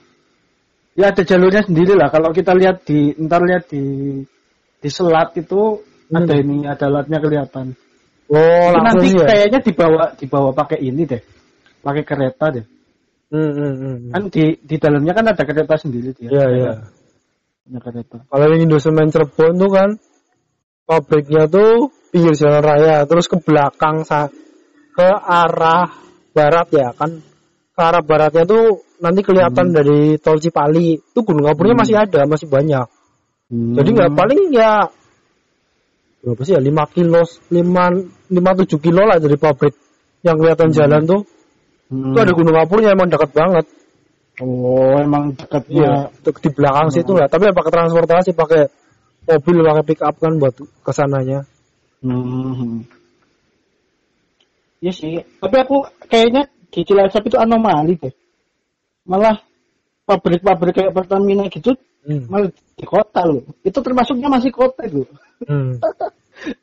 Ya 0.99 1.15
ada 1.15 1.23
jalurnya 1.23 1.63
sendiri 1.63 1.95
lah. 1.95 2.11
Kalau 2.11 2.35
kita 2.35 2.51
lihat 2.51 2.83
di 2.83 3.15
ntar 3.15 3.39
lihat 3.47 3.71
di 3.71 3.83
di 4.79 4.89
selat 4.91 5.31
itu 5.39 5.79
Hmm. 6.09 6.25
ada 6.25 6.33
ini 6.41 6.65
ada 6.65 6.89
alatnya 6.89 7.21
kelihatan. 7.21 7.77
Oh, 8.29 8.69
langsung 8.73 9.05
nanti 9.05 9.13
ya? 9.13 9.25
kayaknya 9.29 9.59
dibawa 9.61 10.03
dibawa 10.17 10.49
pakai 10.57 10.81
ini 10.81 11.05
deh, 11.05 11.21
pakai 11.85 12.03
kereta 12.05 12.45
deh. 12.49 12.65
Hmm, 13.29 13.51
hmm, 13.53 13.73
hmm. 13.77 13.95
Kan 14.09 14.23
di 14.33 14.57
di 14.57 14.75
dalamnya 14.81 15.13
kan 15.13 15.25
ada 15.29 15.43
kereta 15.45 15.77
sendiri 15.77 16.17
dia. 16.17 16.29
Iya, 16.33 16.45
iya. 16.49 16.73
Punya 17.61 17.79
kereta. 17.81 18.17
Kalau 18.25 18.45
yang 18.49 18.65
Indosemen 18.65 19.13
Cirebon 19.13 19.53
tuh 19.61 19.69
kan 19.69 19.89
pabriknya 20.89 21.45
tuh 21.45 21.93
pinggir 22.09 22.33
jalan 22.33 22.61
raya, 22.65 23.05
terus 23.05 23.29
ke 23.29 23.37
belakang 23.37 24.01
ke 24.97 25.09
arah 25.29 25.93
barat 26.33 26.67
ya 26.73 26.89
kan. 26.97 27.21
Ke 27.77 27.81
arah 27.85 28.01
baratnya 28.01 28.49
tuh 28.49 28.81
nanti 28.99 29.21
kelihatan 29.23 29.71
dari 29.71 30.19
tol 30.19 30.39
Cipali. 30.39 30.99
Itu 30.99 31.23
gunung 31.23 31.47
kapurnya 31.47 31.75
Hmm. 31.75 31.81
masih 31.83 31.95
ada, 31.99 32.21
masih 32.27 32.47
banyak. 32.47 32.87
Hmm. 33.49 33.73
Jadi 33.75 33.89
nggak 33.95 34.11
paling 34.13 34.41
ya 34.53 34.87
berapa 36.19 36.41
sih 36.43 36.51
ya 36.51 36.59
5 36.59 36.83
kilo 36.91 37.23
5 37.23 37.55
5 38.27 38.51
7 38.67 38.83
kilo 38.83 39.07
lah 39.07 39.23
dari 39.23 39.39
pabrik 39.39 39.71
yang 40.19 40.35
kelihatan 40.35 40.75
jalan 40.75 41.07
tuh 41.07 41.23
Hmm. 41.89 42.11
itu 42.11 42.19
ada 42.19 42.33
gunung 42.35 42.53
kapurnya 42.59 42.91
emang 42.91 43.07
dekat 43.07 43.31
banget 43.33 43.65
Oh, 44.39 44.95
emang 44.95 45.35
dekatnya. 45.35 46.07
Iya, 46.15 46.31
di 46.31 46.49
belakang 46.55 46.87
situ 46.95 47.11
lah. 47.11 47.27
Tapi 47.27 47.51
ya 47.51 47.53
pakai 47.53 47.71
transportasi, 47.75 48.31
pakai 48.31 48.71
mobil, 49.27 49.67
pakai 49.67 49.83
pick 49.83 49.99
up 49.99 50.15
kan 50.15 50.39
buat 50.39 50.55
ke 50.55 50.91
sananya. 50.95 51.43
Hmm. 51.99 52.87
Iya 54.79 54.91
sih. 54.95 55.19
Tapi 55.43 55.55
aku 55.59 55.83
kayaknya 56.07 56.47
di 56.71 56.87
Cilacap 56.87 57.27
itu 57.27 57.35
anomali 57.35 57.99
deh. 57.99 58.13
Malah 59.07 59.35
pabrik-pabrik 60.07 60.73
kayak 60.75 60.95
Pertamina 60.95 61.45
gitu 61.51 61.77
Hmm. 61.99 62.31
malah 62.31 62.47
di 62.79 62.85
kota 62.87 63.27
loh. 63.27 63.43
Itu 63.59 63.83
termasuknya 63.83 64.31
masih 64.31 64.55
kota 64.55 64.87
itu. 64.87 65.03
Hmm. 65.43 65.75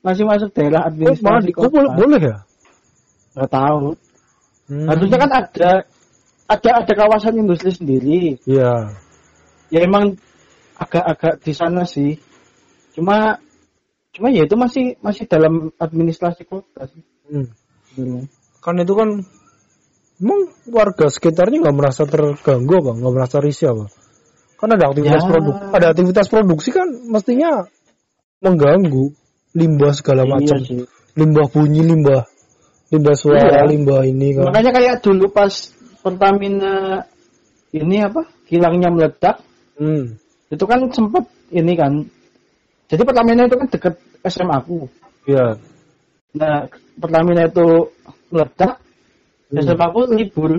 Masih 0.00 0.24
masuk 0.24 0.56
daerah 0.56 0.88
Oh, 0.88 0.88
administrasi 0.88 1.52
di 1.52 1.52
kok 1.52 1.68
boleh, 1.68 1.84
kota. 1.92 1.98
boleh 2.00 2.20
ya? 2.24 2.36
Nggak 3.36 3.50
tahu. 3.52 3.86
Hmm. 4.72 4.86
Harusnya 4.88 5.18
kan 5.20 5.30
ada 5.36 5.70
ada 6.48 6.70
ada 6.80 6.92
kawasan 6.96 7.36
industri 7.36 7.76
sendiri. 7.76 8.40
Iya. 8.48 8.96
Ya 9.68 9.78
emang 9.84 10.16
agak-agak 10.80 11.44
di 11.44 11.52
sana 11.52 11.84
sih. 11.84 12.16
Cuma 12.96 13.36
cuma 14.16 14.32
ya 14.32 14.48
itu 14.48 14.56
masih 14.56 14.96
masih 15.04 15.28
dalam 15.28 15.68
administrasi 15.76 16.48
kota 16.48 16.88
sih. 16.88 17.04
Hmm. 17.28 18.24
Kan 18.64 18.80
itu 18.80 18.96
kan 18.96 19.20
emang 20.22 20.40
warga 20.70 21.06
sekitarnya 21.12 21.60
nggak 21.64 21.76
merasa 21.76 22.02
terganggu 22.08 22.72
apa? 22.80 22.92
Nggak 22.96 23.14
merasa 23.14 23.36
risih 23.40 23.72
apa? 23.76 23.86
Kan 24.56 24.72
ada 24.72 24.88
aktivitas 24.88 25.22
Ya. 25.24 25.28
produk, 25.28 25.54
ada 25.76 25.86
aktivitas 25.92 26.26
produksi 26.32 26.68
kan 26.72 26.88
mestinya 27.12 27.68
mengganggu 28.40 29.12
limbah 29.56 29.92
segala 29.92 30.24
Iya 30.24 30.32
macam, 30.32 30.58
sih. 30.64 30.84
limbah 31.16 31.46
bunyi, 31.52 31.80
limbah 31.84 32.24
limbah 32.92 33.16
suara, 33.18 33.66
Iya. 33.66 33.68
limbah 33.68 34.00
ini 34.06 34.28
kan. 34.36 34.44
Makanya 34.52 34.70
kayak 34.72 34.94
dulu 35.02 35.26
pas 35.32 35.52
Pertamina 36.00 37.02
ini 37.74 37.96
apa 37.98 38.22
kilangnya 38.46 38.94
meledak, 38.94 39.42
Hmm. 39.74 40.14
itu 40.48 40.64
kan 40.64 40.86
sempat 40.94 41.26
ini 41.50 41.74
kan. 41.74 42.06
Jadi 42.86 43.02
Pertamina 43.02 43.50
itu 43.50 43.58
kan 43.58 43.66
deket 43.66 43.94
SMA 44.22 44.54
aku. 44.62 44.86
Iya. 45.26 45.58
Nah 46.38 46.70
Pertamina 46.96 47.50
itu 47.50 47.90
meledak, 48.30 48.78
Hmm. 49.46 49.62
SMA 49.62 49.84
aku 49.86 50.00
libur. 50.10 50.50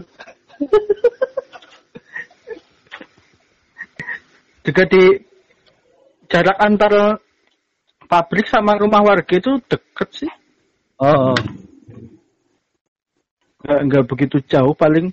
Juga 4.64 4.84
di 4.88 5.04
jarak 6.28 6.58
antar 6.60 6.94
pabrik 8.08 8.48
sama 8.48 8.76
rumah 8.80 9.04
warga 9.04 9.36
itu 9.40 9.60
deket 9.68 10.10
sih. 10.12 10.32
Oh, 10.98 11.32
oh. 11.32 11.40
nggak 13.68 13.80
nggak 13.92 14.04
begitu 14.08 14.38
jauh 14.48 14.72
paling 14.72 15.12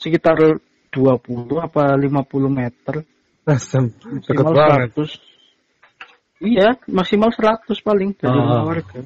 sekitar 0.00 0.58
20 0.90 1.48
apa 1.60 1.94
50 2.00 2.48
meter 2.48 3.04
Asem. 3.44 3.92
Deket 4.24 4.42
maksimal 4.46 4.54
banget. 4.56 4.90
100 4.96 6.42
iya 6.42 6.68
maksimal 6.88 7.30
100 7.30 7.68
paling 7.82 8.10
dari 8.16 8.32
Ah. 8.32 8.40
rumah 8.40 8.62
warga 8.72 9.00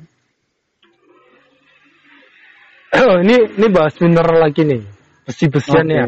Oh, 2.96 3.20
ini 3.20 3.36
ini 3.60 3.66
bahas 3.68 3.94
mineral 4.00 4.40
lagi 4.40 4.64
nih. 4.64 4.82
Besi-besian 5.28 5.86
Oke. 5.86 5.96
ya. 5.96 6.06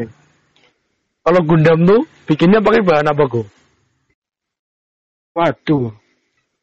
Kalau 1.25 1.41
Gundam 1.45 1.79
tuh 1.85 2.01
bikinnya 2.25 2.63
pakai 2.63 2.81
bahan 2.81 3.11
apa, 3.11 3.23
Go? 3.29 3.43
waduh 5.39 5.95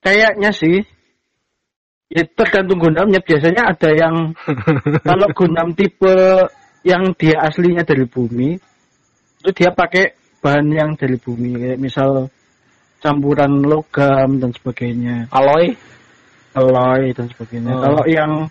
kayaknya 0.05 0.53
sih 0.53 0.85
ya 2.13 2.23
tergantung 2.37 2.77
Gundamnya 2.77 3.25
biasanya 3.25 3.73
ada 3.73 3.91
yang 3.95 4.37
kalau 5.09 5.29
Gundam 5.33 5.73
tipe 5.73 6.13
yang 6.85 7.17
dia 7.17 7.41
aslinya 7.41 7.83
dari 7.89 8.05
bumi 8.05 8.61
itu 9.43 9.51
dia 9.57 9.73
pakai 9.73 10.13
bahan 10.45 10.67
yang 10.71 10.91
dari 10.95 11.17
bumi 11.17 11.57
kayak 11.57 11.81
misal 11.81 12.29
campuran 13.01 13.65
logam 13.65 14.43
dan 14.43 14.51
sebagainya 14.53 15.31
Alloy? 15.33 15.73
alloy 16.57 17.13
dan 17.13 17.29
sebagainya. 17.29 17.69
Oh. 17.69 17.81
Kalau 17.85 18.05
yang 18.09 18.49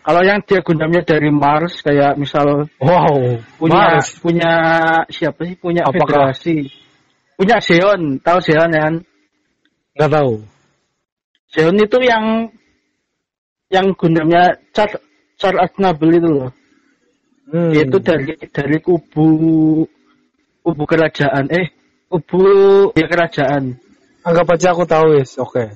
kalau 0.00 0.22
yang 0.24 0.40
dia 0.42 0.60
Gundamnya 0.60 1.04
dari 1.04 1.28
Mars 1.28 1.80
kayak 1.80 2.16
misal 2.16 2.66
Wow. 2.80 3.40
punya 3.60 4.00
Mars. 4.00 4.16
punya 4.18 4.52
siapa 5.08 5.44
sih 5.44 5.56
punya 5.56 5.84
Apakah- 5.84 6.32
federasi 6.32 6.72
punya 7.36 7.56
Zeon 7.60 8.16
tahu 8.20 8.38
Zeon 8.40 8.70
kan 8.70 8.94
Nggak 9.90 10.12
tahu. 10.12 10.32
Zeon 11.50 11.76
itu 11.76 11.98
yang 12.00 12.24
yang 13.68 13.86
Gundamnya 13.94 14.56
Char 14.72 14.88
Char 15.36 15.54
Aznable 15.56 16.14
itu 16.14 16.28
loh 16.28 16.50
Hmm. 17.50 17.74
itu 17.74 17.98
dari 17.98 18.30
dari 18.54 18.78
kubu 18.78 19.26
kubu 20.62 20.82
kerajaan 20.86 21.50
eh 21.50 21.74
kubu 22.06 22.46
ya 22.94 23.10
kerajaan 23.10 23.74
Anggap 24.20 24.52
aja 24.52 24.76
aku 24.76 24.84
tahu, 24.84 25.16
Wis. 25.16 25.40
Oke. 25.40 25.72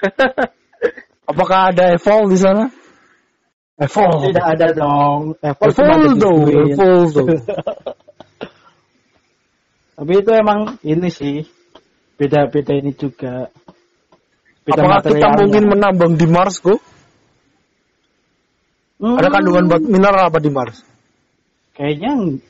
Apakah 1.30 1.68
ada 1.68 1.92
Evolve 1.92 2.32
di 2.32 2.38
sana? 2.40 2.72
Evolve. 3.76 4.32
tidak 4.32 4.46
ada 4.56 4.66
dong 4.72 5.36
Evolve 5.44 5.76
Evolve 5.76 6.12
duit. 6.16 6.72
Evolve 6.72 7.10
tuh. 7.16 7.26
Tapi 9.96 10.12
itu 10.12 10.30
emang 10.32 10.76
ini 10.84 11.08
sih 11.08 11.44
beda-beda 12.16 12.72
ini 12.76 12.92
juga. 12.96 13.48
Beda 14.64 14.82
Apakah 14.82 15.00
kita 15.08 15.28
mungkin 15.40 15.64
menambang 15.72 16.12
di 16.18 16.26
Mars, 16.26 16.58
Go? 16.58 16.76
Hmm, 18.96 19.16
Ada 19.20 19.28
kandungan 19.28 19.64
bat- 19.68 19.84
mineral 19.84 20.24
apa 20.32 20.40
di 20.40 20.50
Mars? 20.50 20.80
Kayaknya 21.76 22.40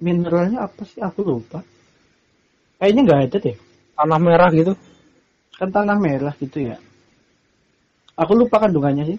mineralnya 0.00 0.64
apa 0.64 0.82
sih? 0.88 1.00
Aku 1.04 1.20
lupa. 1.24 1.60
Kayaknya 2.80 3.00
nggak 3.04 3.20
ada 3.28 3.36
deh. 3.36 3.56
Tanah 3.96 4.18
merah 4.20 4.50
gitu. 4.56 4.72
Kan 5.60 5.68
tanah 5.68 5.96
merah 6.00 6.32
gitu 6.40 6.64
ya. 6.72 6.76
Aku 8.16 8.32
lupa 8.36 8.64
kandungannya 8.64 9.16
sih. 9.16 9.18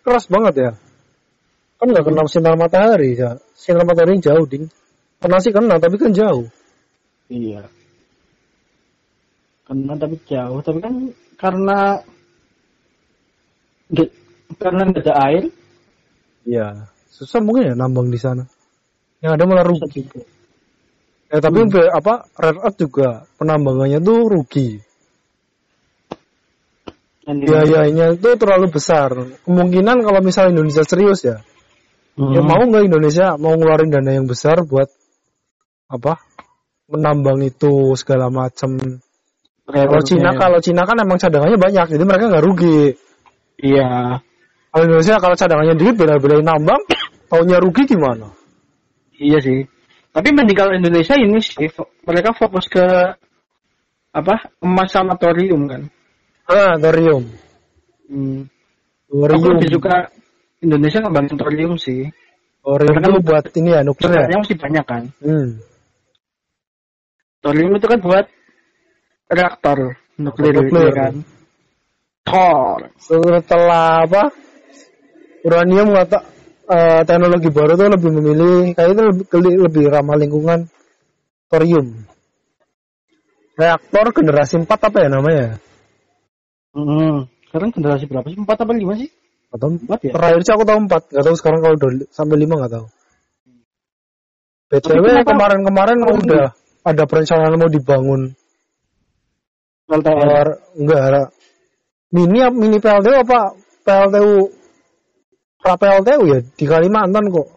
Keras 0.00 0.26
banget 0.26 0.54
ya. 0.56 0.70
Kan 1.80 1.92
nggak 1.92 2.04
kena 2.04 2.28
sinar 2.28 2.56
matahari 2.56 3.16
ya. 3.16 3.40
Sinar 3.56 3.84
matahari 3.84 4.20
jauh 4.20 4.44
ding. 4.44 4.68
Kena 5.20 5.36
sih 5.40 5.52
kena 5.52 5.76
tapi 5.76 5.96
kan 6.00 6.12
jauh. 6.12 6.48
Iya. 7.28 7.68
Kena 9.68 9.92
tapi 9.96 10.16
jauh. 10.24 10.60
Tapi 10.64 10.78
kan 10.80 10.94
karena 11.36 12.00
karena 14.56 14.82
nggak 14.88 15.04
ada 15.04 15.14
air. 15.28 15.44
Iya. 16.48 16.88
Susah 17.12 17.44
mungkin 17.44 17.72
ya 17.72 17.74
nambang 17.76 18.08
di 18.08 18.16
sana. 18.16 18.44
Yang 19.20 19.32
ada 19.36 19.44
malah 19.44 19.64
rugi. 19.68 20.02
Ya 21.30 21.38
tapi 21.38 21.62
be- 21.68 21.92
apa 21.92 22.26
rare 22.34 22.60
earth 22.64 22.78
juga 22.80 23.28
penambangannya 23.38 24.00
tuh 24.02 24.26
rugi. 24.26 24.80
Dan 27.30 27.38
di- 27.38 27.46
Biayanya 27.46 28.18
itu 28.18 28.28
terlalu 28.34 28.74
besar. 28.74 29.14
Kemungkinan 29.46 30.02
kalau 30.02 30.18
misalnya 30.18 30.58
Indonesia 30.58 30.82
serius 30.82 31.22
ya, 31.22 31.38
Hmm. 32.18 32.34
ya 32.34 32.42
mau 32.42 32.58
nggak 32.58 32.90
Indonesia 32.90 33.38
mau 33.38 33.54
ngeluarin 33.54 33.94
dana 33.94 34.10
yang 34.18 34.26
besar 34.26 34.66
buat 34.66 34.90
apa? 35.86 36.18
Menambang 36.90 37.38
itu 37.46 37.94
segala 37.94 38.34
macam. 38.34 38.74
Kalau 39.70 40.02
Cina 40.02 40.34
kalau 40.34 40.58
Cina 40.58 40.82
kan 40.82 40.98
emang 40.98 41.22
cadangannya 41.22 41.54
banyak, 41.54 41.86
jadi 41.94 42.02
mereka 42.02 42.34
nggak 42.34 42.42
rugi. 42.50 42.98
Iya. 43.62 44.18
Kalau 44.74 44.82
Indonesia 44.90 45.22
kalau 45.22 45.38
cadangannya 45.38 45.78
dikit 45.78 45.94
bela-belain 46.02 46.42
nambang, 46.42 46.82
taunya 47.30 47.62
rugi 47.62 47.86
gimana? 47.86 48.34
Iya 49.22 49.38
sih. 49.38 49.70
Tapi 50.10 50.34
mending 50.34 50.58
kalau 50.58 50.74
Indonesia 50.74 51.14
ini 51.14 51.38
sih 51.38 51.70
mereka 52.02 52.34
fokus 52.34 52.66
ke 52.66 52.82
apa 54.10 54.50
emas 54.58 54.90
sama 54.90 55.14
thorium 55.14 55.70
kan. 55.70 55.86
Ah, 56.50 56.74
thorium. 56.82 57.22
Hmm. 58.10 58.50
Aku 59.06 59.22
Thorium. 59.26 59.54
lebih 59.58 59.68
suka 59.70 59.94
Indonesia 60.58 60.98
ngembangin 61.02 61.36
thorium 61.38 61.72
sih. 61.78 62.10
Thorium 62.62 62.90
Karena 62.90 63.06
kan 63.06 63.10
itu 63.14 63.22
buat 63.22 63.44
ini 63.54 63.68
ya 63.70 63.80
nuklir 63.86 64.10
ya. 64.10 64.26
Masih 64.34 64.58
banyak 64.58 64.84
kan. 64.86 65.02
Hmm. 65.22 65.48
Thorium 67.40 67.72
itu 67.78 67.86
kan 67.86 67.98
buat 68.02 68.26
reaktor 69.30 69.78
nuklir, 70.18 70.52
Nuklir. 70.58 70.90
ya 70.90 70.92
kan. 70.92 71.14
Thor. 72.26 72.80
Setelah 72.98 74.04
apa? 74.04 74.22
Uranium 75.40 75.96
kata 75.96 76.18
eh, 76.68 77.00
teknologi 77.08 77.48
baru 77.48 77.72
tuh 77.80 77.88
lebih 77.88 78.10
memilih 78.12 78.56
kayak 78.76 78.92
itu 78.92 79.02
lebih, 79.08 79.54
lebih 79.70 79.84
ramah 79.88 80.18
lingkungan 80.20 80.68
thorium. 81.48 82.04
Reaktor 83.56 84.12
generasi 84.12 84.60
4 84.60 84.68
apa 84.68 84.98
ya 85.00 85.08
namanya? 85.08 85.48
Hmm. 86.70 87.26
Sekarang 87.50 87.70
generasi 87.74 88.06
berapa 88.06 88.26
sih? 88.30 88.38
Empat 88.38 88.62
apa 88.62 88.72
lima 88.74 88.94
sih? 88.94 89.10
Atau 89.50 89.74
Empat 89.74 89.98
ya? 90.06 90.14
terakhir 90.14 90.40
sih 90.46 90.52
aku 90.54 90.62
tahu 90.62 90.78
4, 90.86 91.10
nggak 91.10 91.24
tahu 91.26 91.36
sekarang 91.36 91.60
kalau 91.66 91.74
udah 91.74 91.90
sampai 92.14 92.36
5 92.38 92.54
nggak 92.54 92.72
tahu. 92.78 92.86
BTW 94.70 95.06
kemarin-kemarin 95.26 95.98
udah 96.06 96.54
ada 96.86 97.02
perencanaan 97.10 97.58
mau 97.58 97.66
dibangun. 97.66 98.30
Power 99.90 100.46
enggak 100.78 101.00
ada. 101.10 101.22
Mini 102.14 102.38
apa- 102.46 102.54
mini 102.54 102.78
PLTU 102.78 103.14
apa 103.26 103.40
PLTU 103.82 104.34
pra 105.58 105.74
PLTU 105.74 106.22
ya 106.30 106.38
di 106.46 106.64
Kalimantan 106.70 107.26
kok. 107.34 107.50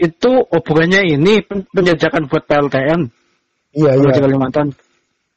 Itu 0.00 0.48
hubungannya 0.48 1.04
ini 1.12 1.44
pen- 1.44 1.68
penjajakan 1.68 2.32
buat 2.32 2.48
PLTN 2.48 3.12
Iya 3.76 3.92
iya. 4.00 4.08
di 4.16 4.20
Kalimantan. 4.24 4.72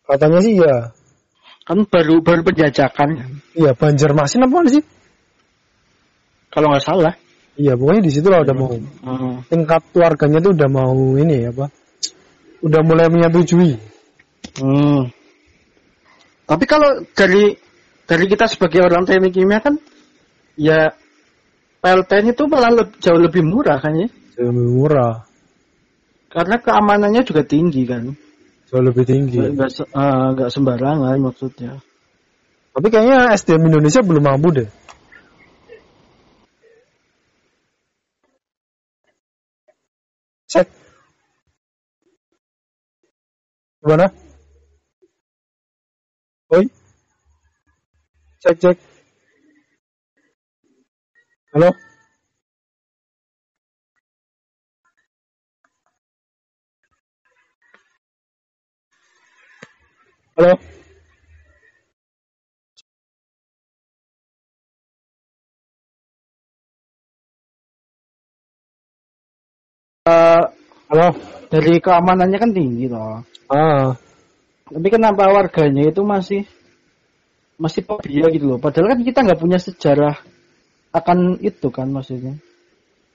Katanya 0.07 0.39
sih 0.39 0.55
ya. 0.55 0.95
Kan 1.65 1.81
baru 1.89 2.21
baru 2.21 2.45
penjajakan 2.45 3.09
kan. 3.17 3.29
Iya 3.57 3.73
Banjarmasin 3.73 4.45
apa 4.45 4.69
sih? 4.69 4.83
Kalau 6.53 6.69
nggak 6.69 6.85
salah. 6.85 7.13
Iya 7.55 7.73
pokoknya 7.79 8.01
di 8.05 8.11
situ 8.11 8.27
lah 8.29 8.43
udah 8.43 8.55
mau 8.55 8.69
Hmm. 8.75 9.41
tingkat 9.47 9.81
warganya 9.95 10.43
tuh 10.43 10.51
udah 10.53 10.69
mau 10.69 10.93
ini 11.17 11.47
apa? 11.49 11.71
Udah 12.61 12.81
mulai 12.85 13.07
menyetujui. 13.09 13.79
Hmm. 14.61 15.09
Tapi 16.45 16.63
kalau 16.69 17.01
dari 17.17 17.57
dari 18.05 18.25
kita 18.29 18.45
sebagai 18.45 18.85
orang 18.85 19.07
teknik 19.09 19.33
kimia 19.33 19.57
kan 19.57 19.81
ya 20.53 20.93
PLTN 21.81 22.33
itu 22.37 22.45
malah 22.45 22.69
leb- 22.69 22.97
jauh 23.01 23.17
lebih 23.17 23.41
murah 23.41 23.81
kan 23.81 23.93
ya. 23.97 24.07
Lebih 24.37 24.51
murah, 24.53 25.23
Karena 26.27 26.59
keamanannya 26.59 27.23
juga 27.23 27.47
tinggi 27.47 27.87
kan. 27.87 28.11
Jauh 28.75 28.83
lebih 28.83 29.07
tinggi. 29.07 29.55
Nggak 29.55 29.71
se- 29.71 29.87
eh, 29.89 30.25
nggak 30.35 30.51
sembarangan 30.51 31.17
maksudnya. 31.23 31.79
Tapi 32.75 32.87
kayaknya 32.91 33.31
SDM 33.35 33.71
Indonesia 33.71 34.01
belum 34.03 34.23
mampu 34.27 34.49
deh. 34.63 34.69
Cek. 40.51 40.67
Gimana? 43.83 44.07
Oi. 46.53 46.65
Cek 48.43 48.55
cek. 48.61 48.77
Halo. 51.55 51.71
Halo. 60.35 60.51
Eh, 70.03 70.43
Halo. 70.91 71.07
dari 71.47 71.79
keamanannya 71.79 72.35
kan 72.35 72.51
tinggi 72.51 72.91
loh. 72.91 73.23
Ah. 73.47 73.95
Tapi 74.67 74.87
kenapa 74.91 75.23
warganya 75.31 75.87
itu 75.87 76.03
masih 76.03 76.43
masih 77.55 77.87
fobia 77.87 78.27
gitu 78.27 78.43
loh. 78.51 78.59
Padahal 78.59 78.91
kan 78.91 79.07
kita 79.07 79.23
nggak 79.23 79.39
punya 79.39 79.55
sejarah 79.55 80.19
akan 80.91 81.39
itu 81.39 81.71
kan 81.71 81.87
maksudnya. 81.87 82.35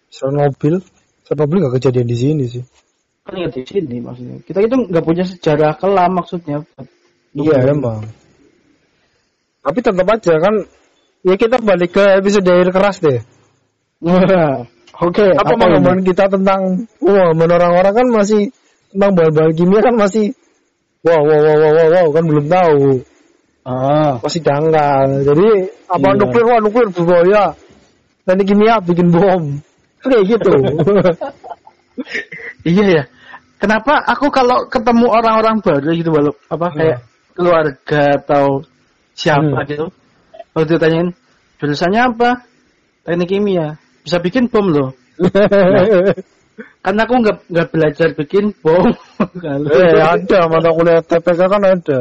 Chernobyl. 0.09 0.81
Chernobyl 1.29 1.69
nggak 1.69 1.77
kejadian 1.77 2.09
di 2.09 2.17
sini 2.17 2.45
sih. 2.49 2.65
Kan 3.29 3.45
di 3.45 3.61
sini 3.69 4.01
maksudnya. 4.01 4.41
Kita 4.41 4.65
itu 4.65 4.89
nggak 4.89 5.05
punya 5.05 5.29
sejarah 5.29 5.77
kelam 5.77 6.17
maksudnya. 6.17 6.65
Iya 7.37 7.57
emang. 7.71 8.03
Tapi 9.61 9.79
tetap 9.85 10.07
aja 10.09 10.35
kan 10.41 10.55
ya 11.23 11.35
kita 11.37 11.61
balik 11.61 11.95
ke 11.95 12.05
episode 12.19 12.49
air 12.49 12.69
keras 12.73 12.99
deh. 13.05 13.21
Wah, 14.01 14.67
Oke. 15.01 15.33
Apa 15.33 15.53
ini? 15.57 15.61
pengalaman 15.61 15.99
kita 16.05 16.29
tentang 16.29 16.89
pengalaman 17.01 17.51
orang-orang 17.57 17.95
kan 17.95 18.07
masih 18.13 18.43
tentang 18.93 19.11
bahan-bahan 19.17 19.53
kimia 19.57 19.81
kan 19.81 19.95
masih 19.97 20.35
wow 21.07 21.21
wow 21.25 21.41
wow 21.41 21.57
wow 21.57 21.73
wow, 21.73 21.89
wow 21.89 22.07
kan 22.13 22.25
belum 22.27 22.47
tahu 22.51 22.85
Ah, 23.61 24.17
masih 24.25 24.41
dangkal. 24.41 25.21
Jadi 25.21 25.49
apa 25.85 26.09
Iya. 26.09 26.17
nuklir 26.17 26.45
wah 26.49 26.61
nuklir 26.65 26.89
berbahaya. 26.97 27.53
Teknik 28.25 28.47
kimia 28.49 28.81
bikin 28.81 29.13
bom. 29.13 29.61
Kayak 30.01 30.25
gitu. 30.33 30.53
iya 32.73 32.85
ya. 32.89 33.03
Kenapa 33.61 34.01
aku 34.09 34.33
kalau 34.33 34.65
ketemu 34.73 35.13
orang-orang 35.13 35.61
baru 35.61 35.93
gitu 35.93 36.09
walau 36.09 36.33
apa 36.49 36.67
kayak 36.73 36.99
keluarga 37.41 38.03
atau 38.21 38.45
siapa 39.17 39.65
Hmm. 39.65 39.69
gitu, 39.69 39.87
kalau 40.53 40.65
ditanyain 40.69 41.09
jurusannya 41.57 42.01
apa? 42.13 42.31
Teknik 43.09 43.29
kimia. 43.33 43.81
Bisa 44.05 44.21
bikin 44.21 44.53
bom 44.53 44.69
loh. 44.69 44.91
Karena 46.85 47.05
aku 47.05 47.15
nggak 47.21 47.39
nggak 47.49 47.69
belajar 47.73 48.09
bikin 48.17 48.53
bom. 48.61 48.89
Kalau 49.45 49.69
eh 49.73 50.01
ada 50.01 50.39
mata 50.49 50.71
kuliah 50.73 51.01
TPK 51.05 51.41
kan 51.49 51.63
ada. 51.65 52.01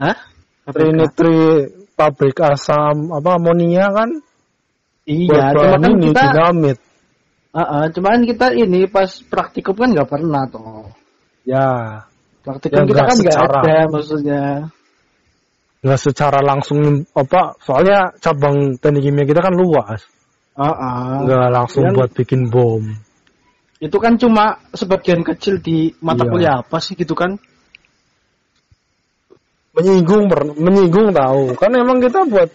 Hah? 0.00 0.16
Trinitri 0.68 1.68
pabrik 1.92 2.38
asam 2.40 3.12
apa 3.12 3.36
amonia 3.36 3.88
kan 3.92 4.10
Iya, 5.02 5.50
cuma 5.50 5.82
kan 5.82 5.98
kita, 5.98 6.22
dinamit. 6.30 6.78
uh, 7.50 7.90
cuman 7.90 8.22
kita 8.22 8.54
ini 8.54 8.86
pas 8.86 9.10
praktikum 9.26 9.74
kan 9.74 9.90
nggak 9.90 10.06
pernah 10.06 10.46
toh. 10.46 10.86
Ya, 11.42 11.98
Praktikum 12.42 12.74
Ya, 12.74 12.86
kita 12.86 12.92
nggak 12.92 13.06
kan 13.06 13.16
nggak 13.22 13.38
ada 13.38 13.76
maksudnya. 13.86 14.42
nggak 15.82 15.98
secara 15.98 16.38
langsung 16.42 16.78
apa 17.10 17.58
soalnya 17.58 18.14
cabang 18.18 18.78
teknik 18.78 19.02
kimia 19.02 19.26
kita 19.26 19.40
kan 19.40 19.54
luas 19.54 20.02
Ah, 20.54 20.70
ah. 20.70 21.18
nggak 21.22 21.50
langsung 21.50 21.86
Kan- 21.90 21.94
buat 21.96 22.10
bikin 22.12 22.50
bom 22.50 22.82
Itu 23.78 23.98
kan 23.98 24.14
cuma 24.14 24.62
sebagian 24.70 25.22
kecil 25.22 25.58
di 25.58 25.90
mata 25.98 26.22
Iya. 26.22 26.30
kuliah 26.30 26.54
apa 26.62 26.78
sih 26.78 26.94
gitu 26.94 27.14
kan? 27.14 27.34
menyinggung 29.72 30.28
menyinggung 30.54 31.10
tahu 31.10 31.56
kan 31.56 31.72
emang 31.72 31.96
kita 31.96 32.28
buat 32.28 32.52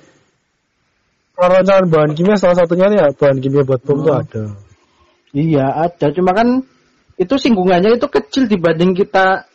perencanaan 1.33 1.89
bahan 1.89 2.11
kimia 2.13 2.37
salah 2.37 2.61
satunya 2.61 2.87
ya 2.93 3.07
bahan 3.09 3.41
kimia 3.41 3.65
buat 3.65 3.81
bom 3.81 4.05
tuh 4.05 4.13
Hmm. 4.13 4.21
ada 4.21 4.43
Iya 5.33 5.65
ada, 5.89 6.05
cuma 6.13 6.31
kan 6.31 6.61
itu 7.17 7.35
singgungannya 7.35 7.97
itu 7.97 8.05
kecil 8.05 8.45
dibanding 8.45 8.93
kita 8.93 9.46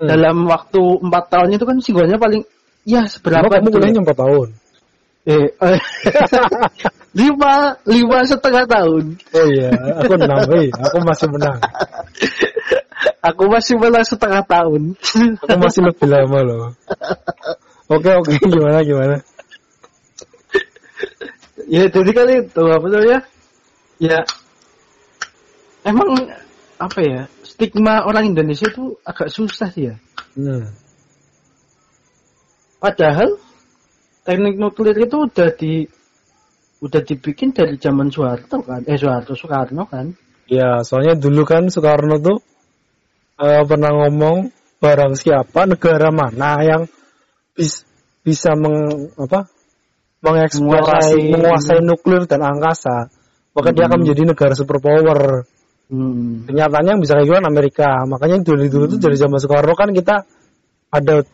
Hmm. 0.00 0.08
dalam 0.08 0.48
waktu 0.48 0.80
empat 0.80 1.24
tahun 1.28 1.60
itu 1.60 1.64
kan 1.68 1.76
singgungannya 1.76 2.16
paling 2.16 2.42
ya 2.88 3.04
seberapa 3.04 3.44
Berapa 3.44 3.60
kamu 3.60 3.68
gitu 3.68 3.76
kuliahnya 3.76 4.00
4 4.08 4.16
tahun? 4.16 4.48
Eh, 5.28 5.46
eh, 5.52 5.80
lima 7.20 7.76
lima 7.84 8.18
setengah 8.24 8.64
tahun. 8.64 9.04
Oh 9.36 9.44
iya, 9.44 9.68
aku 10.00 10.16
enam, 10.16 10.40
eh, 10.56 10.72
aku 10.72 10.98
masih 11.04 11.28
menang. 11.28 11.60
Aku 13.20 13.42
masih 13.52 13.76
malah 13.76 14.00
setengah 14.00 14.40
tahun. 14.48 14.96
Aku 15.44 15.56
masih 15.60 15.84
lebih 15.84 16.08
lama 16.08 16.38
loh. 16.40 16.72
Oke 17.92 18.08
oke, 18.16 18.32
gimana 18.40 18.80
gimana? 18.80 19.16
ya 21.68 21.84
jadi 21.92 22.10
kali 22.16 22.32
itu 22.48 22.64
apa 22.64 22.86
namanya? 22.88 23.20
Ya 24.00 24.24
emang 25.84 26.08
apa 26.80 26.98
ya 27.04 27.22
stigma 27.60 28.08
orang 28.08 28.32
Indonesia 28.32 28.72
itu 28.72 28.96
agak 29.04 29.28
susah 29.28 29.68
sih 29.68 29.92
ya. 29.92 30.00
Hmm. 30.32 30.72
Padahal 32.80 33.36
teknik 34.24 34.56
nuklir 34.56 34.96
itu 34.96 35.28
udah 35.28 35.52
di 35.52 35.84
udah 36.80 37.04
dibikin 37.04 37.52
dari 37.52 37.76
zaman 37.76 38.08
Soeharto 38.08 38.64
kan, 38.64 38.80
eh 38.88 38.96
Soeharto 38.96 39.36
Soekarno 39.36 39.84
kan. 39.84 40.16
Ya, 40.48 40.80
soalnya 40.80 41.20
dulu 41.20 41.44
kan 41.44 41.68
Soekarno 41.68 42.16
tuh 42.16 42.40
eh, 43.36 43.62
pernah 43.68 43.92
ngomong 43.92 44.48
barang 44.80 45.12
siapa 45.12 45.68
negara 45.68 46.08
mana 46.08 46.56
yang 46.64 46.82
bis- 47.52 47.84
bisa 48.24 48.56
meng, 48.56 49.12
apa 49.20 49.44
mengeksplorasi 50.24 51.16
Menguasai- 51.20 51.32
menguasai 51.36 51.80
nuklir 51.84 52.24
dan 52.24 52.40
angkasa, 52.40 53.12
maka 53.52 53.68
dia 53.76 53.84
akan 53.88 54.00
Hmm. 54.00 54.08
menjadi 54.08 54.22
negara 54.24 54.52
superpower. 54.56 55.44
Hmm. 55.90 56.46
Kenyataannya 56.46 56.90
yang 56.94 57.02
bisa 57.02 57.18
kayak 57.18 57.42
kan 57.42 57.46
Amerika. 57.50 57.90
Makanya 58.06 58.46
dulu 58.46 58.62
dulu 58.70 58.84
tuh 58.94 58.98
dari 59.02 59.18
zaman 59.18 59.42
Soekarno 59.42 59.74
kan 59.74 59.90
kita 59.90 60.22
ada 60.94 61.26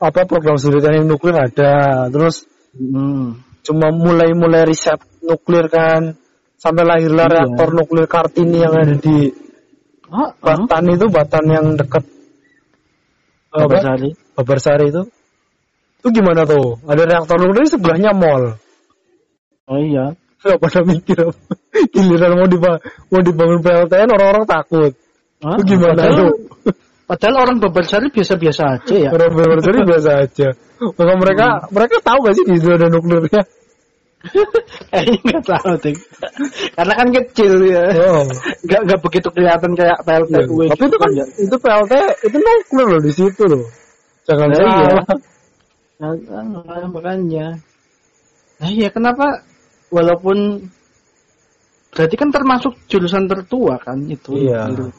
apa 0.00 0.20
program 0.24 0.56
studi 0.56 0.80
teknik 0.80 1.04
nuklir 1.04 1.36
ada, 1.36 2.08
terus 2.08 2.48
Hmm. 2.74 3.38
cuma 3.62 3.94
mulai-mulai 3.94 4.66
riset 4.66 4.98
nuklir 5.22 5.70
kan 5.70 6.18
sampai 6.58 6.82
lahirlah 6.82 7.30
Iya. 7.30 7.34
reaktor 7.38 7.68
nuklir 7.70 8.10
Kartini 8.10 8.66
yang 8.66 8.74
ada 8.74 8.98
di 8.98 9.30
ah. 10.10 10.34
Batan 10.42 10.84
itu 10.90 11.06
Batan 11.06 11.44
yang 11.46 11.66
dekat? 11.78 12.02
Babarsari. 13.54 14.10
Babarsari 14.34 14.84
itu. 14.90 15.02
Itu 16.02 16.08
gimana 16.10 16.42
tuh? 16.42 16.82
Ada 16.82 17.06
reaktor 17.06 17.38
nuklir 17.38 17.70
sebelahnya 17.70 18.10
mall. 18.10 18.58
Oh 19.70 19.78
iya. 19.78 20.18
Gak 20.44 20.60
pada 20.60 20.80
mikir. 20.84 21.18
Giliran 21.94 22.32
mau 22.36 22.44
dibangun, 22.44 22.80
mau 23.08 23.20
dibangun 23.24 23.58
PLTN 23.64 24.08
orang-orang 24.12 24.44
takut. 24.44 24.92
Ah, 25.40 25.56
Itu 25.56 25.62
gimana 25.72 25.96
padahal, 25.96 26.16
tuh? 26.20 26.32
padahal 27.04 27.34
orang 27.48 27.56
Babarsari 27.60 28.08
biasa-biasa 28.12 28.62
aja 28.76 28.94
ya. 28.96 29.10
Orang 29.12 29.32
Babarsari 29.32 29.80
biasa 29.90 30.10
aja. 30.24 30.48
Maka 30.80 31.12
mereka 31.16 31.46
mereka 31.72 31.96
tahu 32.04 32.18
gak 32.28 32.34
sih 32.36 32.44
di 32.44 32.56
ada 32.68 32.86
nuklirnya? 32.92 33.42
Eh 34.96 35.04
nggak 35.20 35.44
tahu 35.44 35.76
deh. 35.84 35.92
Karena 36.72 36.94
kan 36.96 37.08
kecil 37.12 37.52
ya. 37.68 37.84
Oh. 38.08 38.24
Nggak 38.64 38.80
nggak 38.88 39.00
begitu 39.04 39.28
kelihatan 39.28 39.76
kayak 39.76 40.00
PLT 40.00 40.32
Iya. 40.32 40.40
gue. 40.48 40.64
Tapi 40.72 40.84
itu 40.88 40.96
kan 40.96 41.10
ya. 41.12 41.24
itu 41.44 41.56
PLT 41.60 41.92
itu 42.24 42.36
nuklir 42.40 42.86
loh 42.88 43.00
di 43.04 43.12
situ 43.12 43.42
loh. 43.44 43.64
Jangan 44.24 44.48
Nah, 44.48 44.56
salah. 44.56 44.76
iya. 44.80 45.02
Nah, 46.00 46.12
nah, 46.64 46.88
makanya. 46.88 47.46
Nah 48.64 48.68
iya 48.72 48.88
kenapa 48.88 49.44
walaupun 49.94 50.66
berarti 51.94 52.14
kan 52.18 52.34
termasuk 52.34 52.74
jurusan 52.90 53.30
tertua 53.30 53.78
kan 53.78 54.02
itu. 54.10 54.34
Iya. 54.34 54.74
Gitu. 54.74 54.90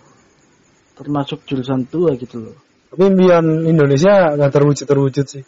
Termasuk 0.95 1.43
jurusan 1.43 1.84
tua 1.91 2.15
gitu 2.15 2.39
loh. 2.39 2.55
Tapi 2.88 3.12
impian 3.12 3.43
Indonesia 3.67 4.31
nggak 4.39 4.51
terwujud 4.55 4.88
terwujud 4.88 5.25
sih. 5.27 5.43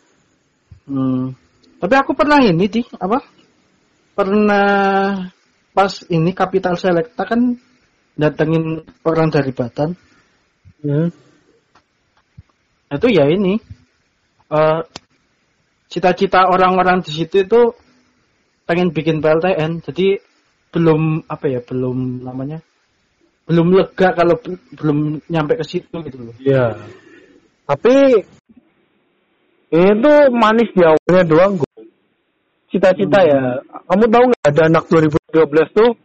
Hmm. 0.92 1.32
Tapi 1.80 1.94
aku 1.96 2.12
pernah 2.12 2.44
ini 2.44 2.68
di 2.68 2.84
apa? 3.00 3.24
Pernah 4.12 4.68
pas 5.72 5.94
ini 6.12 6.36
Kapital 6.36 6.76
Selecta 6.76 7.24
kan 7.24 7.56
datengin 8.20 8.84
orang 9.08 9.32
dari 9.32 9.56
Batan. 9.56 9.96
Hmm. 10.84 11.08
Itu 12.92 13.08
ya 13.08 13.32
ini 13.32 13.56
eh 14.48 14.82
cita-cita 15.88 16.52
orang-orang 16.52 17.00
di 17.00 17.12
situ 17.16 17.48
itu 17.48 17.72
pengen 18.68 18.92
bikin 18.92 19.24
PLTN. 19.24 19.82
Jadi 19.82 20.20
belum 20.76 21.26
apa 21.32 21.46
ya, 21.48 21.60
belum 21.64 22.28
namanya 22.28 22.60
belum 23.48 23.72
lega 23.72 24.12
kalau 24.12 24.36
be- 24.44 24.60
belum 24.76 25.24
nyampe 25.32 25.56
ke 25.56 25.64
situ 25.64 25.96
gitu 26.04 26.20
loh. 26.20 26.36
Iya. 26.44 26.76
Tapi 27.64 27.96
itu 29.72 30.14
manis 30.36 30.70
di 30.76 30.84
awalnya 30.84 31.24
doang 31.24 31.56
gue. 31.56 31.80
Cita-cita 32.68 33.24
ya. 33.24 33.64
Kamu 33.88 34.06
tahu 34.12 34.24
nggak 34.28 34.48
ada 34.52 34.64
anak 34.68 34.84
2012 34.92 35.72
tuh 35.72 35.96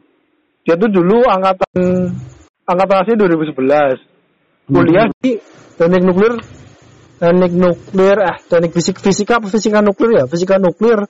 dia 0.62 0.79
tuh 0.79 0.90
dulu 0.90 1.27
angkatan 1.27 1.75
angkatan 2.66 2.96
asli 3.03 3.14
2011 3.18 4.70
kuliah 4.70 5.11
di 5.18 5.35
teknik 5.75 6.03
nuklir 6.07 6.38
teknik 7.18 7.53
nuklir 7.59 8.16
eh 8.22 8.37
teknik 8.46 8.70
fisik 8.70 9.03
fisika 9.03 9.42
apa 9.42 9.51
fisika 9.51 9.83
nuklir 9.83 10.22
ya 10.22 10.25
fisika 10.31 10.62
nuklir 10.62 11.03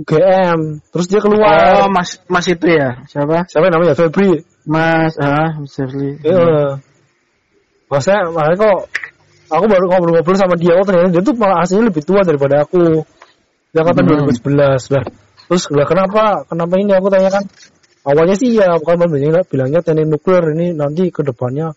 UGM 0.00 0.80
terus 0.88 1.06
dia 1.12 1.20
Oh, 1.20 1.24
keluar 1.28 1.86
Mas 1.92 2.18
Mas 2.26 2.46
itu 2.48 2.66
ya. 2.66 3.04
Siapa? 3.04 3.44
siapa 3.46 3.68
namanya 3.68 3.92
Febri 3.92 4.40
Mas 4.64 5.16
ah, 5.20 5.60
Mas 5.60 5.72
Jeffrey. 5.76 6.20
Iya. 6.24 6.80
Maksudnya, 7.90 8.30
makanya 8.30 8.56
kok 8.62 8.78
aku 9.50 9.64
baru 9.66 9.84
ngobrol-ngobrol 9.90 10.38
sama 10.38 10.54
dia, 10.54 10.78
oh 10.78 10.86
ternyata 10.86 11.10
dia 11.10 11.22
tuh 11.26 11.34
malah 11.34 11.66
aslinya 11.66 11.90
lebih 11.90 12.06
tua 12.06 12.22
daripada 12.22 12.62
aku. 12.62 13.02
Dia 13.74 13.82
angkatan 13.82 14.06
Hmm. 14.06 14.30
2011 14.30 14.94
lah. 14.94 15.04
Terus 15.50 15.64
lah 15.74 15.86
kenapa? 15.90 16.46
Kenapa 16.46 16.74
ini 16.78 16.94
aku 16.94 17.10
tanyakan? 17.10 17.44
Awalnya 18.06 18.36
sih 18.38 18.56
ya, 18.56 18.78
bukan 18.80 19.10
bilangnya, 19.10 19.42
bilangnya 19.44 19.80
teknik 19.84 20.06
nuklir 20.08 20.54
ini 20.56 20.72
nanti 20.72 21.10
ke 21.12 21.20
depannya 21.26 21.74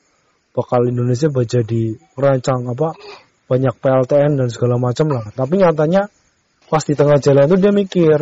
bakal 0.54 0.86
Indonesia 0.86 1.28
jadi 1.28 1.84
merancang 2.16 2.64
apa 2.70 2.94
banyak 3.50 3.74
PLTN 3.82 4.38
dan 4.40 4.48
segala 4.54 4.78
macam 4.78 5.10
lah. 5.12 5.26
Tapi 5.34 5.60
nyatanya 5.60 6.08
pas 6.74 6.82
di 6.82 6.98
tengah 6.98 7.22
jalan 7.22 7.46
tuh 7.46 7.62
dia 7.62 7.70
mikir 7.70 8.18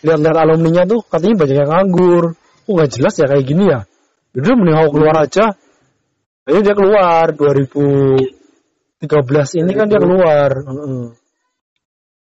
lihat-lihat 0.00 0.36
alumninya 0.40 0.88
tuh 0.88 1.04
katanya 1.04 1.44
banyak 1.44 1.56
yang 1.60 1.68
nganggur. 1.68 2.32
Kok 2.64 2.72
nggak 2.72 2.90
jelas 2.96 3.14
ya 3.20 3.28
kayak 3.28 3.44
gini 3.44 3.68
ya? 3.68 3.84
Jadi 4.32 4.56
mending 4.56 4.76
aku 4.80 4.90
keluar 4.96 5.20
aja. 5.20 5.52
Akhirnya 6.48 6.62
dia 6.64 6.74
keluar 6.76 7.24
2013 7.36 9.60
ini 9.60 9.72
kan 9.76 9.86
dia 9.92 10.00
keluar. 10.00 10.64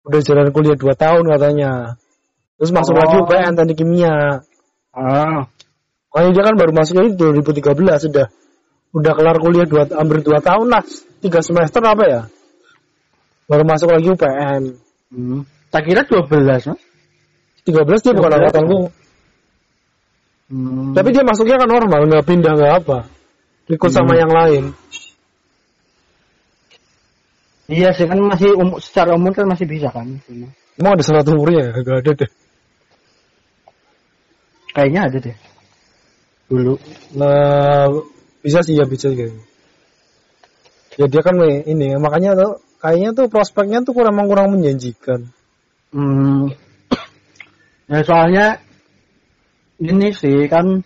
Udah 0.00 0.20
jalan 0.24 0.48
kuliah 0.48 0.80
2 0.80 0.96
tahun 0.96 1.24
katanya. 1.28 2.00
Terus 2.56 2.72
masuk 2.72 2.96
Oh. 2.96 3.00
lagi 3.04 3.20
UPN 3.20 3.52
teknik 3.56 3.76
kimia. 3.76 4.40
Ah. 4.96 5.44
Makanya 6.12 6.30
dia 6.32 6.44
kan 6.48 6.54
baru 6.56 6.72
masuk 6.72 6.94
ini 7.04 7.20
2013 7.20 8.08
sudah 8.08 8.32
udah 8.90 9.12
kelar 9.14 9.38
kuliah 9.38 9.66
dua, 9.68 9.86
hampir 9.86 10.24
2 10.24 10.40
tahun 10.42 10.66
lah. 10.72 10.82
3 11.20 11.44
semester 11.44 11.84
apa 11.84 12.04
ya? 12.08 12.22
Baru 13.46 13.62
masuk 13.68 13.92
lagi 13.92 14.08
UPN. 14.08 14.89
Hmm. 15.10 15.42
Tak 15.70 15.86
kira 15.86 16.02
12, 16.06 16.70
Mas. 16.70 16.80
13 17.66 18.02
dia 18.02 18.12
bukan 18.14 18.30
13. 18.30 18.38
angkatanku. 18.40 18.78
Hmm. 20.50 20.90
Tapi 20.98 21.08
dia 21.14 21.22
masuknya 21.22 21.56
kan 21.62 21.70
normal, 21.70 22.00
nggak 22.10 22.26
pindah 22.26 22.52
nggak 22.58 22.74
apa. 22.82 22.98
Ikut 23.70 23.90
sama 23.94 24.18
Hmm. 24.18 24.20
yang 24.26 24.32
lain. 24.34 24.64
Iya 27.70 27.94
sih 27.94 28.10
kan 28.10 28.18
masih 28.18 28.50
um, 28.58 28.82
secara 28.82 29.14
umum 29.14 29.30
kan 29.30 29.46
masih 29.46 29.62
bisa 29.70 29.94
kan. 29.94 30.18
Emang 30.74 30.98
ada 30.98 31.06
syarat 31.06 31.22
umurnya? 31.30 31.70
Gak 31.86 32.02
ada 32.02 32.12
deh. 32.18 32.30
Kayaknya 34.74 35.00
ada 35.06 35.18
deh. 35.22 35.36
Dulu. 36.50 36.74
Nah, 37.14 37.86
bisa 38.42 38.58
sih 38.66 38.74
ya 38.74 38.90
bisa 38.90 39.14
kayaknya. 39.14 39.46
Ya 40.98 41.06
dia 41.06 41.22
kan 41.22 41.38
ini 41.46 41.94
makanya 41.94 42.34
tuh 42.34 42.58
kayaknya 42.80 43.12
tuh 43.12 43.26
prospeknya 43.28 43.84
tuh 43.84 43.92
kurang 43.92 44.16
kurang 44.24 44.56
menjanjikan. 44.56 45.28
Hmm. 45.92 46.50
Ya 47.90 48.00
soalnya 48.06 48.46
ini 49.80 50.12
sih 50.16 50.48
kan 50.48 50.80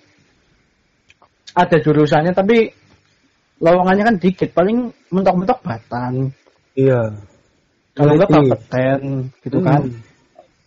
ada 1.55 1.77
jurusannya 1.79 2.35
tapi 2.35 2.75
lowongannya 3.63 4.05
kan 4.05 4.17
dikit 4.19 4.51
paling 4.51 4.91
mentok-mentok 5.15 5.63
batan. 5.63 6.35
Iya. 6.75 7.15
Kalau 7.95 8.19
enggak 8.19 8.29
Peneliti. 8.29 8.51
kompeten 8.51 9.01
gitu 9.47 9.59
kan. 9.63 9.81
Hmm. 9.87 10.03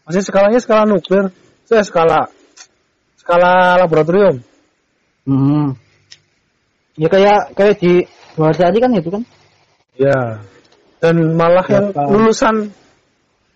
Masih 0.08 0.24
skalanya 0.24 0.60
skala 0.64 0.88
nuklir, 0.88 1.36
saya 1.68 1.84
skala 1.84 2.32
skala 3.20 3.76
laboratorium. 3.84 4.40
Hmm. 5.28 5.76
Ya 6.96 7.12
kayak 7.12 7.52
kayak 7.52 7.76
di 7.84 8.08
luar 8.40 8.56
tadi 8.56 8.80
kan 8.80 8.96
itu 8.96 9.10
kan. 9.12 9.24
Ya. 10.00 10.40
Dan 10.98 11.38
malah 11.38 11.66
yang 11.70 11.94
Berapa? 11.94 12.10
lulusan 12.10 12.56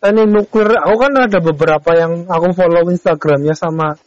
teknik 0.01 0.27
nuklir, 0.29 0.69
aku 0.77 0.95
kan 0.97 1.13
ada 1.17 1.39
beberapa 1.41 1.89
yang 1.97 2.25
aku 2.29 2.53
follow 2.53 2.85
Instagramnya 2.89 3.53
sama 3.57 3.97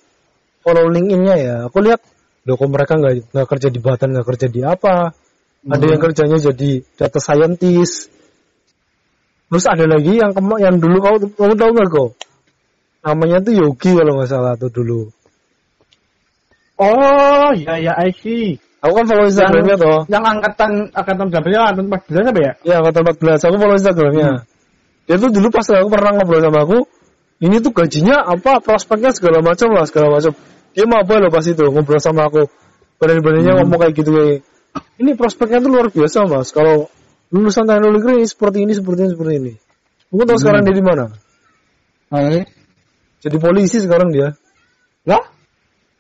follow 0.62 0.86
LinkedIn-nya 0.90 1.34
ya. 1.38 1.56
Aku 1.70 1.82
lihat 1.82 2.02
Loh 2.44 2.60
kok 2.60 2.68
mereka 2.68 3.00
nggak 3.00 3.32
nggak 3.32 3.48
kerja 3.48 3.68
di 3.72 3.80
Batan, 3.80 4.12
nggak 4.12 4.28
kerja 4.28 4.46
di 4.52 4.60
apa? 4.60 5.16
Ada 5.64 5.80
Hmm. 5.80 5.92
yang 5.96 6.00
kerjanya 6.04 6.36
jadi 6.36 6.70
data 7.00 7.16
scientist. 7.16 8.12
Terus 9.48 9.64
ada 9.64 9.88
lagi 9.88 10.20
yang 10.20 10.36
kema- 10.36 10.60
yang 10.60 10.76
dulu 10.76 10.96
kau 11.00 11.16
kamu 11.24 11.54
tahu 11.56 11.70
nggak 11.72 11.88
kok? 11.88 12.10
Namanya 13.00 13.40
tuh 13.40 13.54
Yogi 13.56 13.90
kalau 13.96 14.12
nggak 14.20 14.28
salah 14.28 14.52
tuh 14.60 14.68
dulu. 14.68 15.08
Oh, 16.76 17.48
ya 17.56 17.80
ya 17.80 17.96
I 17.96 18.12
see. 18.12 18.60
Aku 18.84 18.92
kan 19.00 19.04
follow 19.08 19.24
Instagramnya 19.24 19.76
toh. 19.80 20.04
Yang 20.12 20.24
angkatan 20.28 20.70
angkatan 20.92 21.24
berapa 21.32 21.48
ya? 21.48 21.60
Angkatan 21.72 21.88
14 21.88 22.30
apa 22.36 22.40
ya? 22.44 22.52
Ya 22.68 22.76
kata 22.84 22.98
14 23.00 23.48
aku 23.48 23.56
follow 23.56 23.76
Instagramnya. 23.80 24.28
Dia 25.08 25.16
tuh 25.16 25.30
dulu 25.32 25.48
pas 25.48 25.64
aku 25.72 25.88
pernah 25.88 26.10
ngobrol 26.20 26.40
sama 26.44 26.60
aku, 26.64 26.78
ini 27.40 27.56
tuh 27.64 27.72
gajinya 27.72 28.24
apa, 28.24 28.60
prospeknya 28.60 29.12
segala 29.16 29.40
macam 29.40 29.72
lah, 29.72 29.88
segala 29.88 30.12
macam. 30.12 30.32
Dia 30.76 30.84
mau 30.84 31.00
apa 31.00 31.12
loh 31.16 31.32
pas 31.32 31.44
itu 31.48 31.64
ngobrol 31.64 32.00
sama 32.00 32.28
aku. 32.28 32.44
Berani-beraninya 33.00 33.64
ngomong 33.64 33.78
kayak 33.84 33.94
gitu 33.96 34.10
kayak, 34.12 34.38
ini 35.00 35.10
prospeknya 35.16 35.64
tuh 35.64 35.70
luar 35.72 35.88
biasa 35.88 36.28
mas. 36.28 36.52
Kalau 36.52 36.88
lulusan 37.32 37.64
teknologi 37.64 38.20
ini 38.20 38.26
seperti 38.28 38.58
ini, 38.68 38.72
seperti 38.76 39.00
ini, 39.04 39.10
seperti 39.16 39.32
ini. 39.40 39.52
Kamu 40.12 40.24
tahu 40.28 40.38
sekarang 40.40 40.60
dia 40.68 40.76
di 40.76 40.84
mana? 40.84 41.04
Oke. 42.12 42.40
Jadi 43.24 43.36
polisi 43.40 43.80
sekarang 43.80 44.12
dia. 44.12 44.36
Lah? 45.08 45.24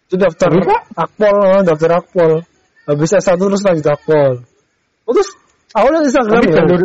Itu 0.08 0.20
daftar 0.20 0.52
Bisa? 0.52 0.76
akpol, 0.94 1.64
daftar 1.64 1.90
akpol. 2.04 2.44
Habis 2.84 3.16
S1 3.16 3.40
terus 3.40 3.62
lanjut 3.64 3.86
akpol. 3.88 4.32
Oh, 5.08 5.12
terus 5.12 5.30
awalnya 5.72 6.04
Instagram 6.04 6.40
Tapi 6.40 6.48
ya? 6.52 6.56
jalur 6.60 6.80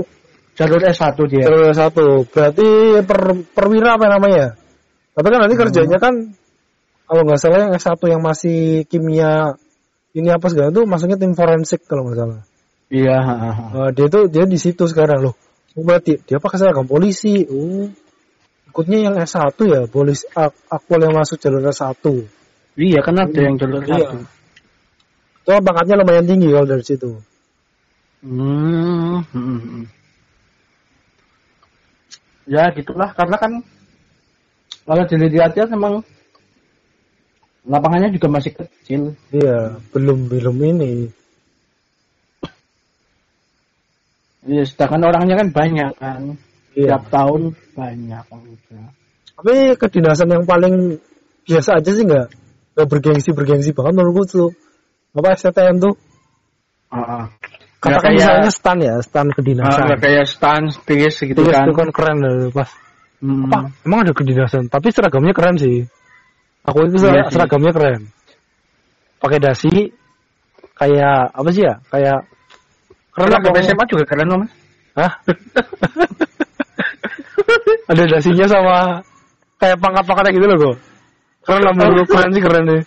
jalur 0.56 0.82
S1 0.84 1.18
dia. 1.28 1.44
Jalur 1.48 1.72
satu. 1.76 2.08
Berarti 2.28 2.68
per, 3.04 3.20
perwira 3.56 3.96
apa 3.96 4.06
namanya? 4.08 4.56
Tapi 5.16 5.28
kan 5.28 5.40
nanti 5.44 5.56
kerjanya 5.60 5.98
kan 6.00 6.14
kalau 7.10 7.22
nggak 7.28 7.40
salah 7.40 7.68
yang 7.68 7.74
S1 7.76 8.00
yang 8.08 8.22
masih 8.24 8.88
kimia 8.88 9.60
ini 10.16 10.30
apa 10.32 10.48
segala 10.48 10.72
itu 10.72 10.84
masuknya 10.88 11.20
tim 11.20 11.36
forensik 11.36 11.84
kalau 11.84 12.08
nggak 12.08 12.18
salah. 12.18 12.42
Iya. 12.90 13.18
Eh, 13.76 13.90
dia 13.94 14.08
tuh 14.08 14.32
dia 14.32 14.44
di 14.48 14.58
situ 14.58 14.88
sekarang 14.88 15.20
loh. 15.30 15.36
Oh, 15.78 15.84
berarti 15.86 16.20
dia 16.24 16.42
pakai 16.42 16.58
seragam 16.58 16.88
polisi. 16.88 17.46
Oh. 17.46 17.92
Ikutnya 18.70 19.10
yang 19.10 19.16
S1 19.18 19.58
ya, 19.66 19.82
polisi 19.90 20.30
ak 20.30 20.54
akpol 20.70 21.02
yang 21.02 21.18
masuk 21.18 21.42
jalur 21.42 21.66
S1. 21.74 22.06
Iya, 22.78 23.02
kan 23.02 23.18
ada 23.18 23.40
yang 23.42 23.58
jalur 23.58 23.82
Iya. 23.82 24.39
S1. 25.50 25.58
Itu 25.58 25.66
pangkatnya 25.66 25.96
lumayan 25.98 26.30
tinggi 26.30 26.48
kalau 26.54 26.68
dari 26.70 26.84
situ. 26.86 27.12
Hmm. 28.22 29.26
hmm, 29.34 29.60
hmm. 29.66 29.86
Ya 32.50 32.70
gitulah 32.74 33.10
karena 33.18 33.38
kan 33.38 33.52
kalau 34.86 35.04
dilihat-lihat 35.06 35.70
memang 35.70 36.02
lapangannya 37.66 38.14
juga 38.14 38.28
masih 38.30 38.54
kecil. 38.58 39.02
Iya, 39.30 39.78
belum 39.94 40.30
belum 40.30 40.58
ini. 40.58 41.14
Ya, 44.50 44.66
sedangkan 44.66 45.14
orangnya 45.14 45.36
kan 45.38 45.50
banyak 45.54 45.92
kan. 45.98 46.22
Iya. 46.74 46.98
Tiap 46.98 47.04
tahun 47.14 47.54
banyak. 47.78 48.24
Tapi 49.38 49.56
kedinasan 49.78 50.34
yang 50.34 50.46
paling 50.50 50.98
biasa 51.46 51.82
aja 51.82 51.92
sih 51.94 52.06
nggak 52.06 52.28
nggak 52.74 52.88
bergengsi 52.90 53.30
bergengsi 53.34 53.70
banget 53.74 53.94
menurutku 53.98 54.24
tuh 54.26 54.50
apa 55.10 55.28
STM 55.34 55.76
tuh 55.80 55.94
Ah, 56.90 56.98
ah. 56.98 57.24
katakan 57.80 58.02
kayak- 58.02 58.14
misalnya 58.18 58.50
stan 58.50 58.78
ya 58.80 58.94
stan 59.00 59.28
kedinasan 59.30 59.82
nggak 59.86 60.00
kayak 60.02 60.26
stan, 60.26 60.62
stis 60.68 61.14
gitu 61.22 61.38
Terus 61.38 61.54
kan. 61.54 61.64
itu 61.64 61.72
kan 61.74 61.88
keren 61.90 62.18
loh, 62.18 62.50
pas 62.52 62.70
Hmm. 63.20 63.46
apa 63.46 63.68
emang 63.84 64.00
ada 64.02 64.12
kedinasan 64.12 64.68
tapi 64.68 64.90
seragamnya 64.90 65.32
keren 65.32 65.56
sih 65.56 65.86
aku 66.64 66.88
itu 66.88 66.98
ser- 66.98 67.14
Iya 67.14 67.24
sih. 67.28 67.32
seragamnya 67.36 67.72
keren 67.72 68.02
pakai 69.20 69.38
dasi 69.38 69.70
kayak 70.74 71.30
apa 71.30 71.50
sih 71.52 71.62
ya 71.62 71.76
kayak 71.88 72.18
keren 73.12 73.30
lah. 73.30 73.40
SMA 73.60 73.84
juga 73.86 74.04
keren 74.08 74.28
loh 74.28 74.38
mas. 74.40 74.52
Hah? 74.96 75.12
ada 77.92 78.04
dasinya 78.08 78.46
sama 78.46 78.76
kayak 79.58 79.78
pangkat-pangkatnya 79.78 80.32
gitu 80.34 80.46
loh 80.48 80.58
kok 80.58 80.76
keren 81.44 81.62
lah 81.64 81.74
menurut 81.76 82.08
keren 82.08 82.30
sih 82.32 82.42
keren 82.42 82.64
deh 82.66 82.82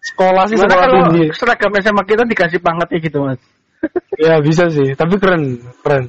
sekolah 0.00 0.44
sih 0.48 0.56
Gimana 0.56 0.72
sekolah 0.72 0.88
tinggi 0.88 1.24
seragam 1.36 1.72
SMA 1.76 2.02
kita 2.08 2.22
dikasih 2.24 2.60
pangkatnya 2.60 2.98
gitu 3.04 3.18
mas? 3.20 3.40
ya 4.24 4.40
bisa 4.40 4.68
sih 4.72 4.92
tapi 4.96 5.14
keren 5.20 5.60
keren 5.84 6.04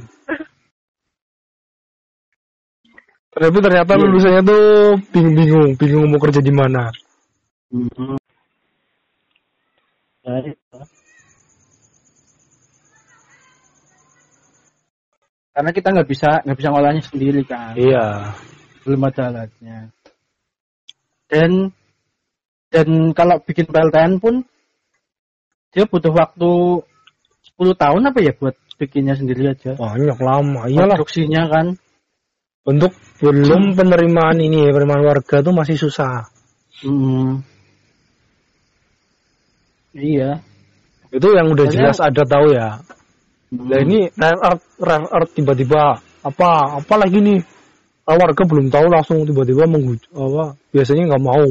tapi 3.32 3.58
ternyata 3.64 3.96
Iya. 3.96 4.02
lulusannya 4.04 4.42
tuh 4.44 4.64
bingung-bingung 5.12 5.70
bingung 5.80 6.06
mau 6.12 6.20
kerja 6.20 6.40
di 6.40 6.52
mana 6.52 6.92
Hmm. 7.72 8.20
Ya, 10.22 10.44
itu. 10.44 10.78
Karena 15.52 15.72
kita 15.72 15.88
nggak 15.96 16.10
bisa 16.12 16.30
nggak 16.44 16.58
bisa 16.60 16.68
ngolahnya 16.68 17.04
sendiri 17.04 17.42
kan, 17.48 17.72
iya 17.76 18.36
belum 18.84 19.08
ada 19.08 19.22
alatnya. 19.32 19.88
Dan 21.32 21.72
dan 22.72 22.88
kalau 23.12 23.38
bikin 23.44 23.68
PLTN 23.68 24.18
pun 24.18 24.48
dia 25.72 25.84
butuh 25.86 26.12
waktu 26.12 26.52
10 27.56 27.76
tahun 27.76 28.02
apa 28.08 28.20
ya 28.20 28.32
buat 28.36 28.56
bikinnya 28.80 29.14
sendiri 29.14 29.52
aja. 29.52 29.78
banyak 29.78 30.18
lama 30.18 30.66
iyalah 30.66 30.98
Produksinya 30.98 31.46
kan. 31.48 31.76
untuk 32.66 32.92
belum 33.20 33.76
penerimaan 33.76 34.38
ini 34.40 34.66
penerimaan 34.70 35.04
warga 35.06 35.44
tuh 35.44 35.54
masih 35.54 35.78
susah 35.78 36.32
Hmm. 36.82 37.46
Iya. 39.94 40.40
itu 41.12 41.28
yang 41.30 41.52
udah 41.52 41.68
jelas 41.68 42.00
ada 42.00 42.24
tahu 42.24 42.56
ya 42.56 42.80
Hmm. 43.52 43.68
Nah 43.68 43.84
ini 43.84 44.08
rare 44.16 44.40
earth, 44.48 44.64
rare 44.80 45.08
earth 45.12 45.36
tiba-tiba 45.36 46.00
apa 46.24 46.50
apa 46.80 46.96
lagi 46.96 47.20
nih 47.20 47.44
warga 48.08 48.48
belum 48.48 48.72
tahu 48.72 48.88
langsung 48.88 49.28
tiba-tiba 49.28 49.68
menghuj 49.68 50.00
apa 50.16 50.56
biasanya 50.72 51.12
nggak 51.12 51.20
mau 51.28 51.44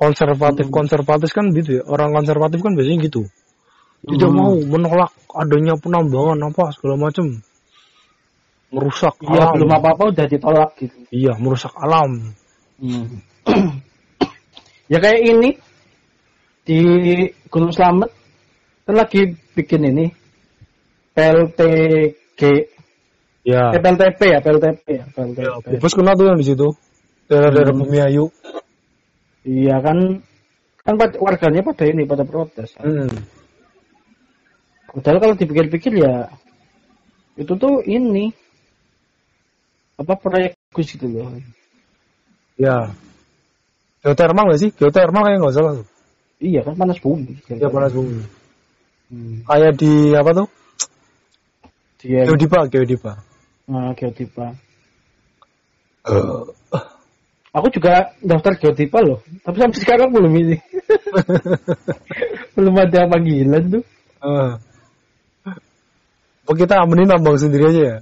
konservatif 0.00 0.66
Hmm. 0.66 0.74
konservatif 0.74 1.28
kan 1.30 1.52
gitu 1.52 1.70
ya 1.78 1.82
orang 1.84 2.16
konservatif 2.16 2.64
kan 2.64 2.72
biasanya 2.72 3.04
gitu 3.04 3.28
tidak 4.08 4.30
Hmm. 4.32 4.38
mau 4.40 4.52
menolak 4.56 5.12
adanya 5.36 5.76
penambangan 5.76 6.40
apa 6.48 6.72
segala 6.72 6.96
macam 6.96 7.44
merusak 8.72 9.14
Iya 9.20 9.44
alam 9.44 9.54
belum 9.58 9.70
apa-apa 9.76 10.02
udah 10.14 10.26
ditolak 10.26 10.70
gitu. 10.80 10.96
iya 11.12 11.36
merusak 11.36 11.74
alam 11.76 12.32
Hmm. 12.80 13.20
ya 14.92 14.98
kayak 14.98 15.20
ini 15.20 15.50
di 16.64 16.80
Gunung 17.52 17.76
Slamet 17.76 18.08
kan 18.88 18.94
lagi 18.96 19.36
bikin 19.52 19.84
ini 19.84 20.06
PLTG 21.12 22.40
ya 23.44 23.74
eh, 23.74 23.80
PLTP 23.80 24.20
ya 24.22 24.38
PLTP 24.40 24.86
ya 24.88 25.04
PLTP. 25.12 25.76
bus 25.76 25.92
kena 25.92 26.16
tuh 26.16 26.30
yang 26.30 26.38
di 26.40 26.46
situ 26.46 26.72
daerah-daerah 27.28 27.74
Hmm. 27.74 27.82
Bumi 27.84 27.98
Ayu 28.00 28.24
Iya 29.40 29.80
kan 29.80 30.20
kan 30.84 30.94
warganya 31.16 31.60
pada 31.64 31.84
ini 31.88 32.04
pada 32.04 32.24
protes. 32.24 32.76
hmm. 32.76 33.08
Padahal 34.90 35.18
kalau 35.22 35.34
dipikir-pikir 35.38 35.92
ya 36.02 36.26
itu 37.38 37.52
tuh 37.54 37.80
ini 37.86 38.34
apa 39.96 40.16
proyek 40.18 40.58
Gus 40.74 40.90
gitu 40.92 41.06
loh. 41.08 41.30
ya 42.60 42.90
geotermal 44.02 44.48
nggak 44.50 44.60
sih 44.60 44.70
geotermal 44.74 45.24
kayak 45.24 45.38
nggak 45.40 45.54
salah 45.56 45.72
Iya 46.40 46.60
kan 46.64 46.74
panas 46.76 46.98
bumi. 47.00 47.36
ya 47.48 47.68
panas 47.70 47.92
bumi 47.94 48.24
Hmm. 49.10 49.42
kayak 49.42 49.74
di 49.74 50.14
apa 50.14 50.30
tuh 50.38 50.46
Dia 51.98 52.22
geodipa 52.30 52.62
geodipa 52.70 53.12
nah, 53.66 53.90
geotipa. 53.98 54.54
Aku 57.50 57.66
juga 57.74 58.14
daftar 58.22 58.54
geotipa 58.54 59.02
loh, 59.02 59.26
tapi 59.42 59.58
sampai 59.58 59.78
sekarang 59.82 60.14
belum 60.14 60.30
ini. 60.38 60.56
belum 62.54 62.74
ada 62.78 63.10
panggilan 63.10 63.62
tuh. 63.66 63.84
Eh. 64.22 64.52
Apa 66.46 66.52
kita 66.54 66.78
amenin 66.78 67.10
nambang 67.10 67.34
sendiri 67.42 67.74
aja 67.74 67.82
ya? 67.82 67.96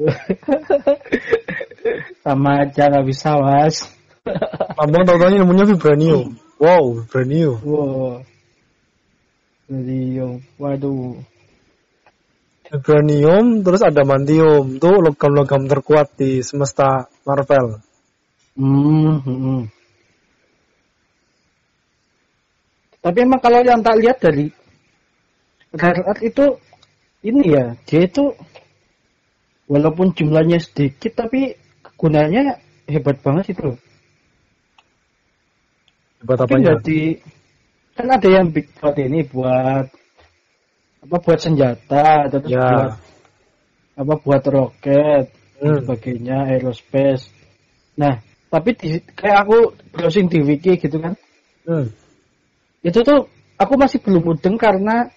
Sama 2.26 2.66
aja 2.66 2.90
nggak 2.90 3.06
bisa 3.06 3.38
mas. 3.38 3.86
Nambang 4.74 5.06
tau-taunya 5.06 5.38
namanya 5.38 5.70
vibranium. 5.70 6.34
Wow, 6.58 7.06
vibranium. 7.06 7.62
wow. 7.62 8.20
Jadi, 9.70 10.18
waduh. 10.58 11.14
Vibranium, 12.74 13.62
terus 13.62 13.82
ada 13.86 14.02
mantium. 14.02 14.82
Tuh 14.82 14.98
logam-logam 14.98 15.70
terkuat 15.70 16.18
di 16.18 16.42
semesta 16.42 17.06
Marvel. 17.22 17.89
Hmm, 18.60 19.16
hmm, 19.24 19.38
hmm. 19.40 19.62
Tapi 23.00 23.18
emang 23.24 23.40
kalau 23.40 23.64
yang 23.64 23.80
tak 23.80 23.96
lihat 23.96 24.20
dari 24.20 24.52
Earth 25.72 26.20
itu 26.20 26.44
ini 27.24 27.56
ya, 27.56 27.72
dia 27.88 28.04
itu 28.04 28.36
walaupun 29.64 30.12
jumlahnya 30.12 30.60
sedikit 30.60 31.24
tapi 31.24 31.56
kegunaannya 31.80 32.60
hebat 32.92 33.16
banget 33.24 33.56
itu. 33.56 33.80
Hebat 36.20 36.36
Tapi 36.44 36.52
apanya? 36.52 36.64
nggak 36.76 36.78
di 36.84 37.00
kan 37.96 38.06
ada 38.12 38.28
yang 38.28 38.48
big 38.52 38.68
buat 38.76 38.96
ini 38.96 39.20
buat 39.28 39.86
apa 41.00 41.16
buat 41.16 41.40
senjata 41.40 42.28
terus 42.28 42.48
Ya. 42.52 42.60
buat 42.64 42.92
apa 43.96 44.14
buat 44.20 44.42
roket 44.48 45.24
dan 45.60 45.60
Hmm. 45.60 45.84
sebagainya 45.84 46.36
aerospace 46.48 47.28
nah 48.00 48.16
tapi 48.50 48.74
di, 48.74 48.98
kayak 49.14 49.46
aku 49.46 49.78
browsing 49.94 50.26
di 50.26 50.42
wiki 50.42 50.74
gitu 50.74 50.98
kan. 50.98 51.14
Hmm. 51.60 51.86
itu 52.80 52.98
tuh 53.04 53.28
aku 53.60 53.76
masih 53.76 54.00
belum 54.00 54.32
mudeng 54.32 54.56
karena 54.56 55.12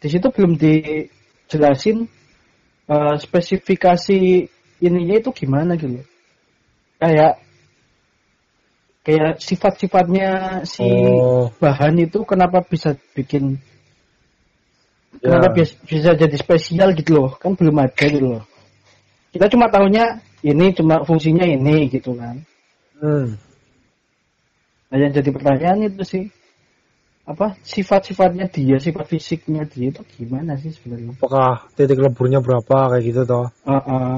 di 0.00 0.08
situ 0.08 0.26
belum 0.32 0.56
dijelasin 0.58 2.08
eh, 2.90 3.14
spesifikasi 3.22 4.18
ininya 4.82 5.16
itu 5.20 5.30
gimana 5.30 5.78
gitu. 5.78 6.02
Kayak 6.98 7.38
kayak 9.06 9.38
sifat-sifatnya 9.38 10.64
si 10.66 10.82
Oh, 10.82 11.52
bahan 11.62 12.02
itu 12.02 12.24
kenapa 12.26 12.64
bisa 12.64 12.96
bikin 13.14 13.60
ya. 15.22 15.38
kenapa 15.38 15.54
bis- 15.54 15.78
bisa 15.86 16.16
jadi 16.18 16.34
spesial 16.34 16.96
gitu 16.98 17.20
loh. 17.20 17.30
Kan 17.38 17.54
belum 17.54 17.76
ada 17.78 18.04
gitu 18.08 18.40
loh. 18.40 18.44
Kita 19.30 19.52
cuma 19.52 19.68
tahunya 19.68 20.24
ini 20.42 20.72
cuma 20.72 21.04
fungsinya 21.04 21.44
ini 21.44 21.92
gitu 21.92 22.16
kan 22.16 22.40
Hmm. 22.96 23.36
nah 24.88 24.96
yang 24.96 25.12
jadi 25.12 25.30
pertanyaan 25.34 25.92
itu 25.92 26.04
sih 26.06 26.24
apa 27.26 27.58
sifat-sifatnya 27.66 28.46
dia 28.48 28.78
sifat 28.78 29.10
fisiknya 29.10 29.66
dia 29.66 29.90
itu 29.90 30.00
gimana 30.14 30.54
sih 30.56 30.70
sebenarnya 30.70 31.18
Apakah 31.18 31.66
titik 31.74 31.98
leburnya 31.98 32.38
berapa 32.38 32.94
kayak 32.94 33.02
gitu 33.02 33.22
toh? 33.26 33.50
Ah, 33.66 33.82
ah. 33.82 34.16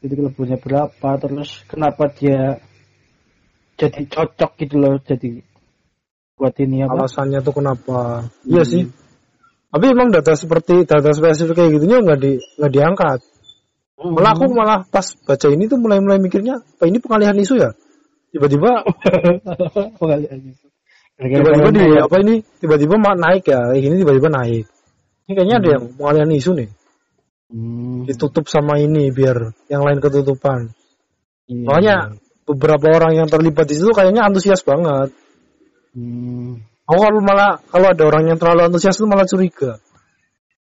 titik 0.00 0.24
leburnya 0.24 0.56
berapa 0.56 1.10
terus 1.20 1.60
kenapa 1.68 2.08
dia 2.08 2.58
jadi 3.76 4.02
cocok 4.08 4.50
gitu 4.64 4.80
loh 4.80 4.96
jadi 5.04 5.44
buat 6.34 6.54
ini 6.58 6.82
apa 6.82 7.06
Alasannya 7.06 7.40
tuh 7.46 7.54
kenapa? 7.54 8.26
Iya 8.42 8.66
sih. 8.66 8.90
Tapi 9.70 9.84
emang 9.90 10.10
data 10.10 10.34
seperti 10.38 10.86
data 10.86 11.10
spesifik 11.14 11.54
kayak 11.58 11.70
gitunya 11.78 11.98
nggak 12.02 12.18
di 12.18 12.32
nggak 12.58 12.72
diangkat. 12.74 13.18
Hmm. 14.04 14.12
Malah 14.12 14.30
aku 14.36 14.44
malah 14.52 14.78
pas 14.84 15.06
baca 15.24 15.46
ini 15.48 15.64
tuh 15.64 15.80
mulai 15.80 15.96
mulai 15.96 16.20
mikirnya, 16.20 16.60
apa 16.60 16.84
ini 16.84 17.00
pengalihan 17.00 17.32
isu 17.40 17.56
ya? 17.56 17.72
Tiba-tiba 18.36 18.84
Pengalihan 20.00 20.40
isu. 20.44 20.66
tiba-tiba 21.14 21.70
di 21.72 21.84
apa 21.96 22.16
ini 22.20 22.34
tiba-tiba 22.60 22.94
naik 23.16 23.46
ya 23.48 23.70
kayak 23.72 23.80
gini 23.80 23.94
tiba-tiba 24.04 24.28
naik. 24.28 24.64
Ini 25.24 25.32
kayaknya 25.32 25.56
ada 25.56 25.68
yang 25.78 25.84
pengalihan 25.96 26.30
isu 26.36 26.50
nih. 26.52 26.68
Hmm, 27.48 28.04
Ditutup 28.04 28.44
sama 28.50 28.76
ini 28.76 29.08
biar 29.08 29.56
yang 29.72 29.80
lain 29.88 30.04
ketutupan. 30.04 30.68
iya. 31.48 31.64
Makanya 31.64 31.96
beberapa 32.44 32.92
orang 32.92 33.24
yang 33.24 33.28
terlibat 33.32 33.64
di 33.70 33.80
situ 33.80 33.88
kayaknya 33.96 34.26
antusias 34.28 34.60
banget. 34.60 35.16
Hmm, 35.96 36.60
Aku 36.84 37.00
kalau 37.00 37.24
malah 37.24 37.56
kalau 37.72 37.88
ada 37.96 38.04
orang 38.04 38.28
yang 38.28 38.36
terlalu 38.36 38.68
antusias 38.68 39.00
itu 39.00 39.08
malah 39.08 39.24
curiga. 39.24 39.80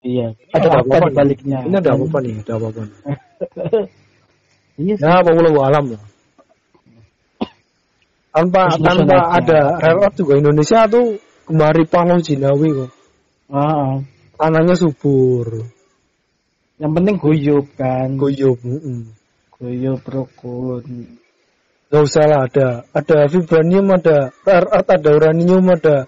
Iya. 0.02 0.28
Ada 0.54 0.68
Ada 0.68 0.78
apa 0.84 0.96
nih? 1.08 1.12
baliknya? 1.14 1.58
Ini 1.66 1.76
ada 1.78 1.90
apa 1.94 2.18
nih? 2.22 2.34
Ada 2.42 2.52
apa-apa 2.56 2.80
nih? 2.86 2.96
Iya 4.78 4.94
sih. 4.94 5.02
Ya, 5.02 5.18
apa 5.18 5.34
alam 5.34 5.84
lah. 5.90 6.02
Tanpa 8.30 8.62
Terus 8.70 8.78
tanpa 8.86 9.16
ada 9.34 9.60
rare 9.82 10.00
earth 10.06 10.16
juga 10.22 10.38
Indonesia 10.38 10.86
tuh 10.86 11.18
kembali 11.50 11.82
pahlawan 11.90 12.22
Jinawi 12.22 12.68
kok. 12.70 12.90
Ah, 13.50 13.98
Tanahnya 14.38 14.78
subur, 14.78 15.66
yang 16.78 16.94
penting 16.94 17.18
guyup 17.18 17.66
kan. 17.74 18.14
guyup. 18.14 18.62
mm-mm. 18.62 19.10
Guyup 19.58 20.06
rukun. 20.06 21.18
Gak 21.90 22.02
usah 22.06 22.24
lah 22.30 22.40
ada 22.46 22.86
ada 22.94 23.26
vibranium, 23.26 23.90
ada 23.90 24.30
rare 24.46 24.68
earth, 24.70 24.90
ada 24.94 25.10
uranium, 25.10 25.66
ada 25.74 26.06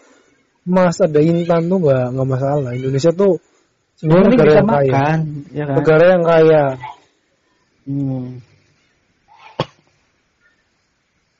emas, 0.62 0.94
ada 1.02 1.18
intan 1.18 1.66
tuh 1.66 1.82
nggak 1.82 2.06
nggak 2.14 2.28
masalah. 2.30 2.70
Indonesia 2.78 3.10
tuh 3.10 3.42
Penting 4.00 4.32
negara 4.32 4.48
bisa 4.48 4.56
yang 4.56 4.68
kaya. 4.68 4.90
makan, 4.92 5.18
ya 5.52 5.64
kan? 5.68 5.76
Negara 5.76 6.04
yang 6.08 6.24
kaya. 6.24 6.64
Hmm. 7.84 8.26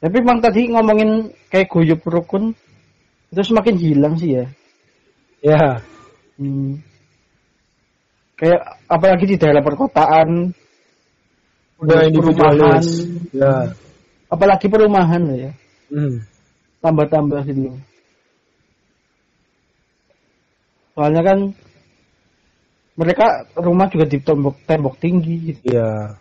Tapi 0.01 0.16
bang 0.25 0.38
tadi 0.40 0.61
ngomongin 0.73 1.11
kayak 1.49 1.68
guyup 1.68 2.01
rukun 2.05 2.57
itu 3.31 3.42
semakin 3.44 3.77
hilang 3.77 4.14
sih 4.16 4.40
ya. 4.40 4.46
Ya, 5.40 5.81
Hmm. 6.37 6.81
Kayak 8.37 8.61
apalagi 8.88 9.25
di 9.29 9.37
daerah 9.37 9.61
perkotaan, 9.61 10.53
udah 11.77 11.99
individualis. 12.09 12.88
perumahan. 13.05 13.37
Ya. 13.37 13.57
apalagi 14.27 14.66
perumahan 14.68 15.20
loh 15.20 15.37
ya, 15.37 15.53
Hmm. 15.92 16.16
tambah-tambah 16.81 17.40
gitu. 17.44 17.73
Soalnya 20.92 21.23
kan 21.25 21.38
mereka 22.98 23.46
rumah 23.57 23.87
juga 23.88 24.07
di 24.07 24.18
tembok 24.20 24.57
tembok 24.66 24.94
tinggi 24.98 25.35
gitu, 25.55 25.74
Iya. 25.74 26.18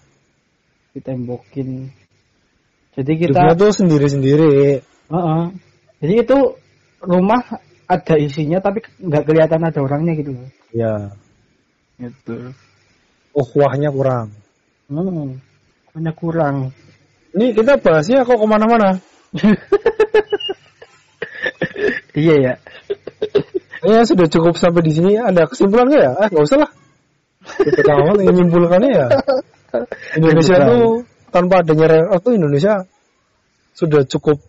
ditembokin. 0.93 1.89
Jadi 2.97 3.12
Hidupnya 3.15 3.53
kita 3.53 3.62
tuh 3.62 3.71
sendiri-sendiri. 3.71 4.84
Heeh. 5.10 5.43
Jadi 6.03 6.13
itu 6.19 6.38
rumah 6.99 7.41
ada 7.89 8.15
isinya 8.19 8.60
tapi 8.60 8.84
nggak 9.01 9.23
kelihatan 9.25 9.62
ada 9.63 9.79
orangnya 9.79 10.13
gitu 10.19 10.36
loh. 10.36 10.49
Ya. 10.75 11.13
Gitu. 11.97 12.53
Oh, 13.34 13.47
wahnya 13.55 13.93
kurang. 13.93 14.34
Hmm. 14.89 15.38
Hanya 15.93 16.12
kurang. 16.17 16.73
Ini 17.38 17.53
kita 17.53 17.77
bahasnya 17.77 18.25
kok 18.25 18.38
ke 18.38 18.47
mana-mana. 18.49 18.97
Iya 22.19 22.36
ya. 22.36 22.53
Ya 23.85 24.03
sudah 24.03 24.27
cukup 24.27 24.59
sampai 24.59 24.83
di 24.83 24.91
sini. 24.91 25.15
Ada 25.15 25.47
kesimpulan 25.47 25.87
nggak 25.87 26.03
ya? 26.03 26.11
Ah 26.19 26.27
nggak 26.27 26.43
usah 26.43 26.57
lah. 26.59 26.71
Kita 27.39 27.81
tahu 27.81 28.19
yang 28.19 28.35
menyimpulkannya 28.35 28.91
ya. 28.91 29.07
Indonesia 30.19 30.55
tuh 30.65 31.05
tanpa 31.29 31.61
adanya 31.63 31.85
rare 31.87 32.07
earth 32.11 32.23
tuh 32.25 32.33
Indonesia 32.35 32.83
sudah 33.77 34.03
cukup 34.03 34.43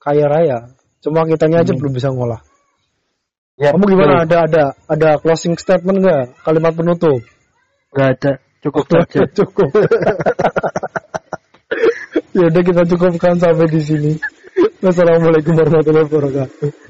kaya 0.00 0.24
raya. 0.24 0.72
Cuma 1.04 1.28
kitanya 1.28 1.64
aja 1.64 1.76
Hmm. 1.76 1.80
belum 1.84 1.92
bisa 1.92 2.08
ngolah. 2.12 2.40
Ya, 3.60 3.76
Kamu 3.76 3.84
gimana? 3.92 4.24
Ada 4.24 4.36
ada 4.48 4.64
ada 4.88 5.08
closing 5.20 5.52
statement 5.60 6.00
nggak? 6.00 6.24
Kalimat 6.40 6.72
penutup? 6.72 7.20
Gak 7.92 8.08
ada. 8.16 8.32
Cukup 8.64 8.88
saja. 8.88 9.20
cukup. 9.44 9.68
ya 12.36 12.48
udah 12.48 12.62
kita 12.64 12.82
cukupkan 12.88 13.36
sampai 13.36 13.68
di 13.68 13.80
sini. 13.84 14.12
Wassalamualaikum 14.80 15.60
warahmatullahi 15.60 16.08
wabarakatuh. 16.08 16.89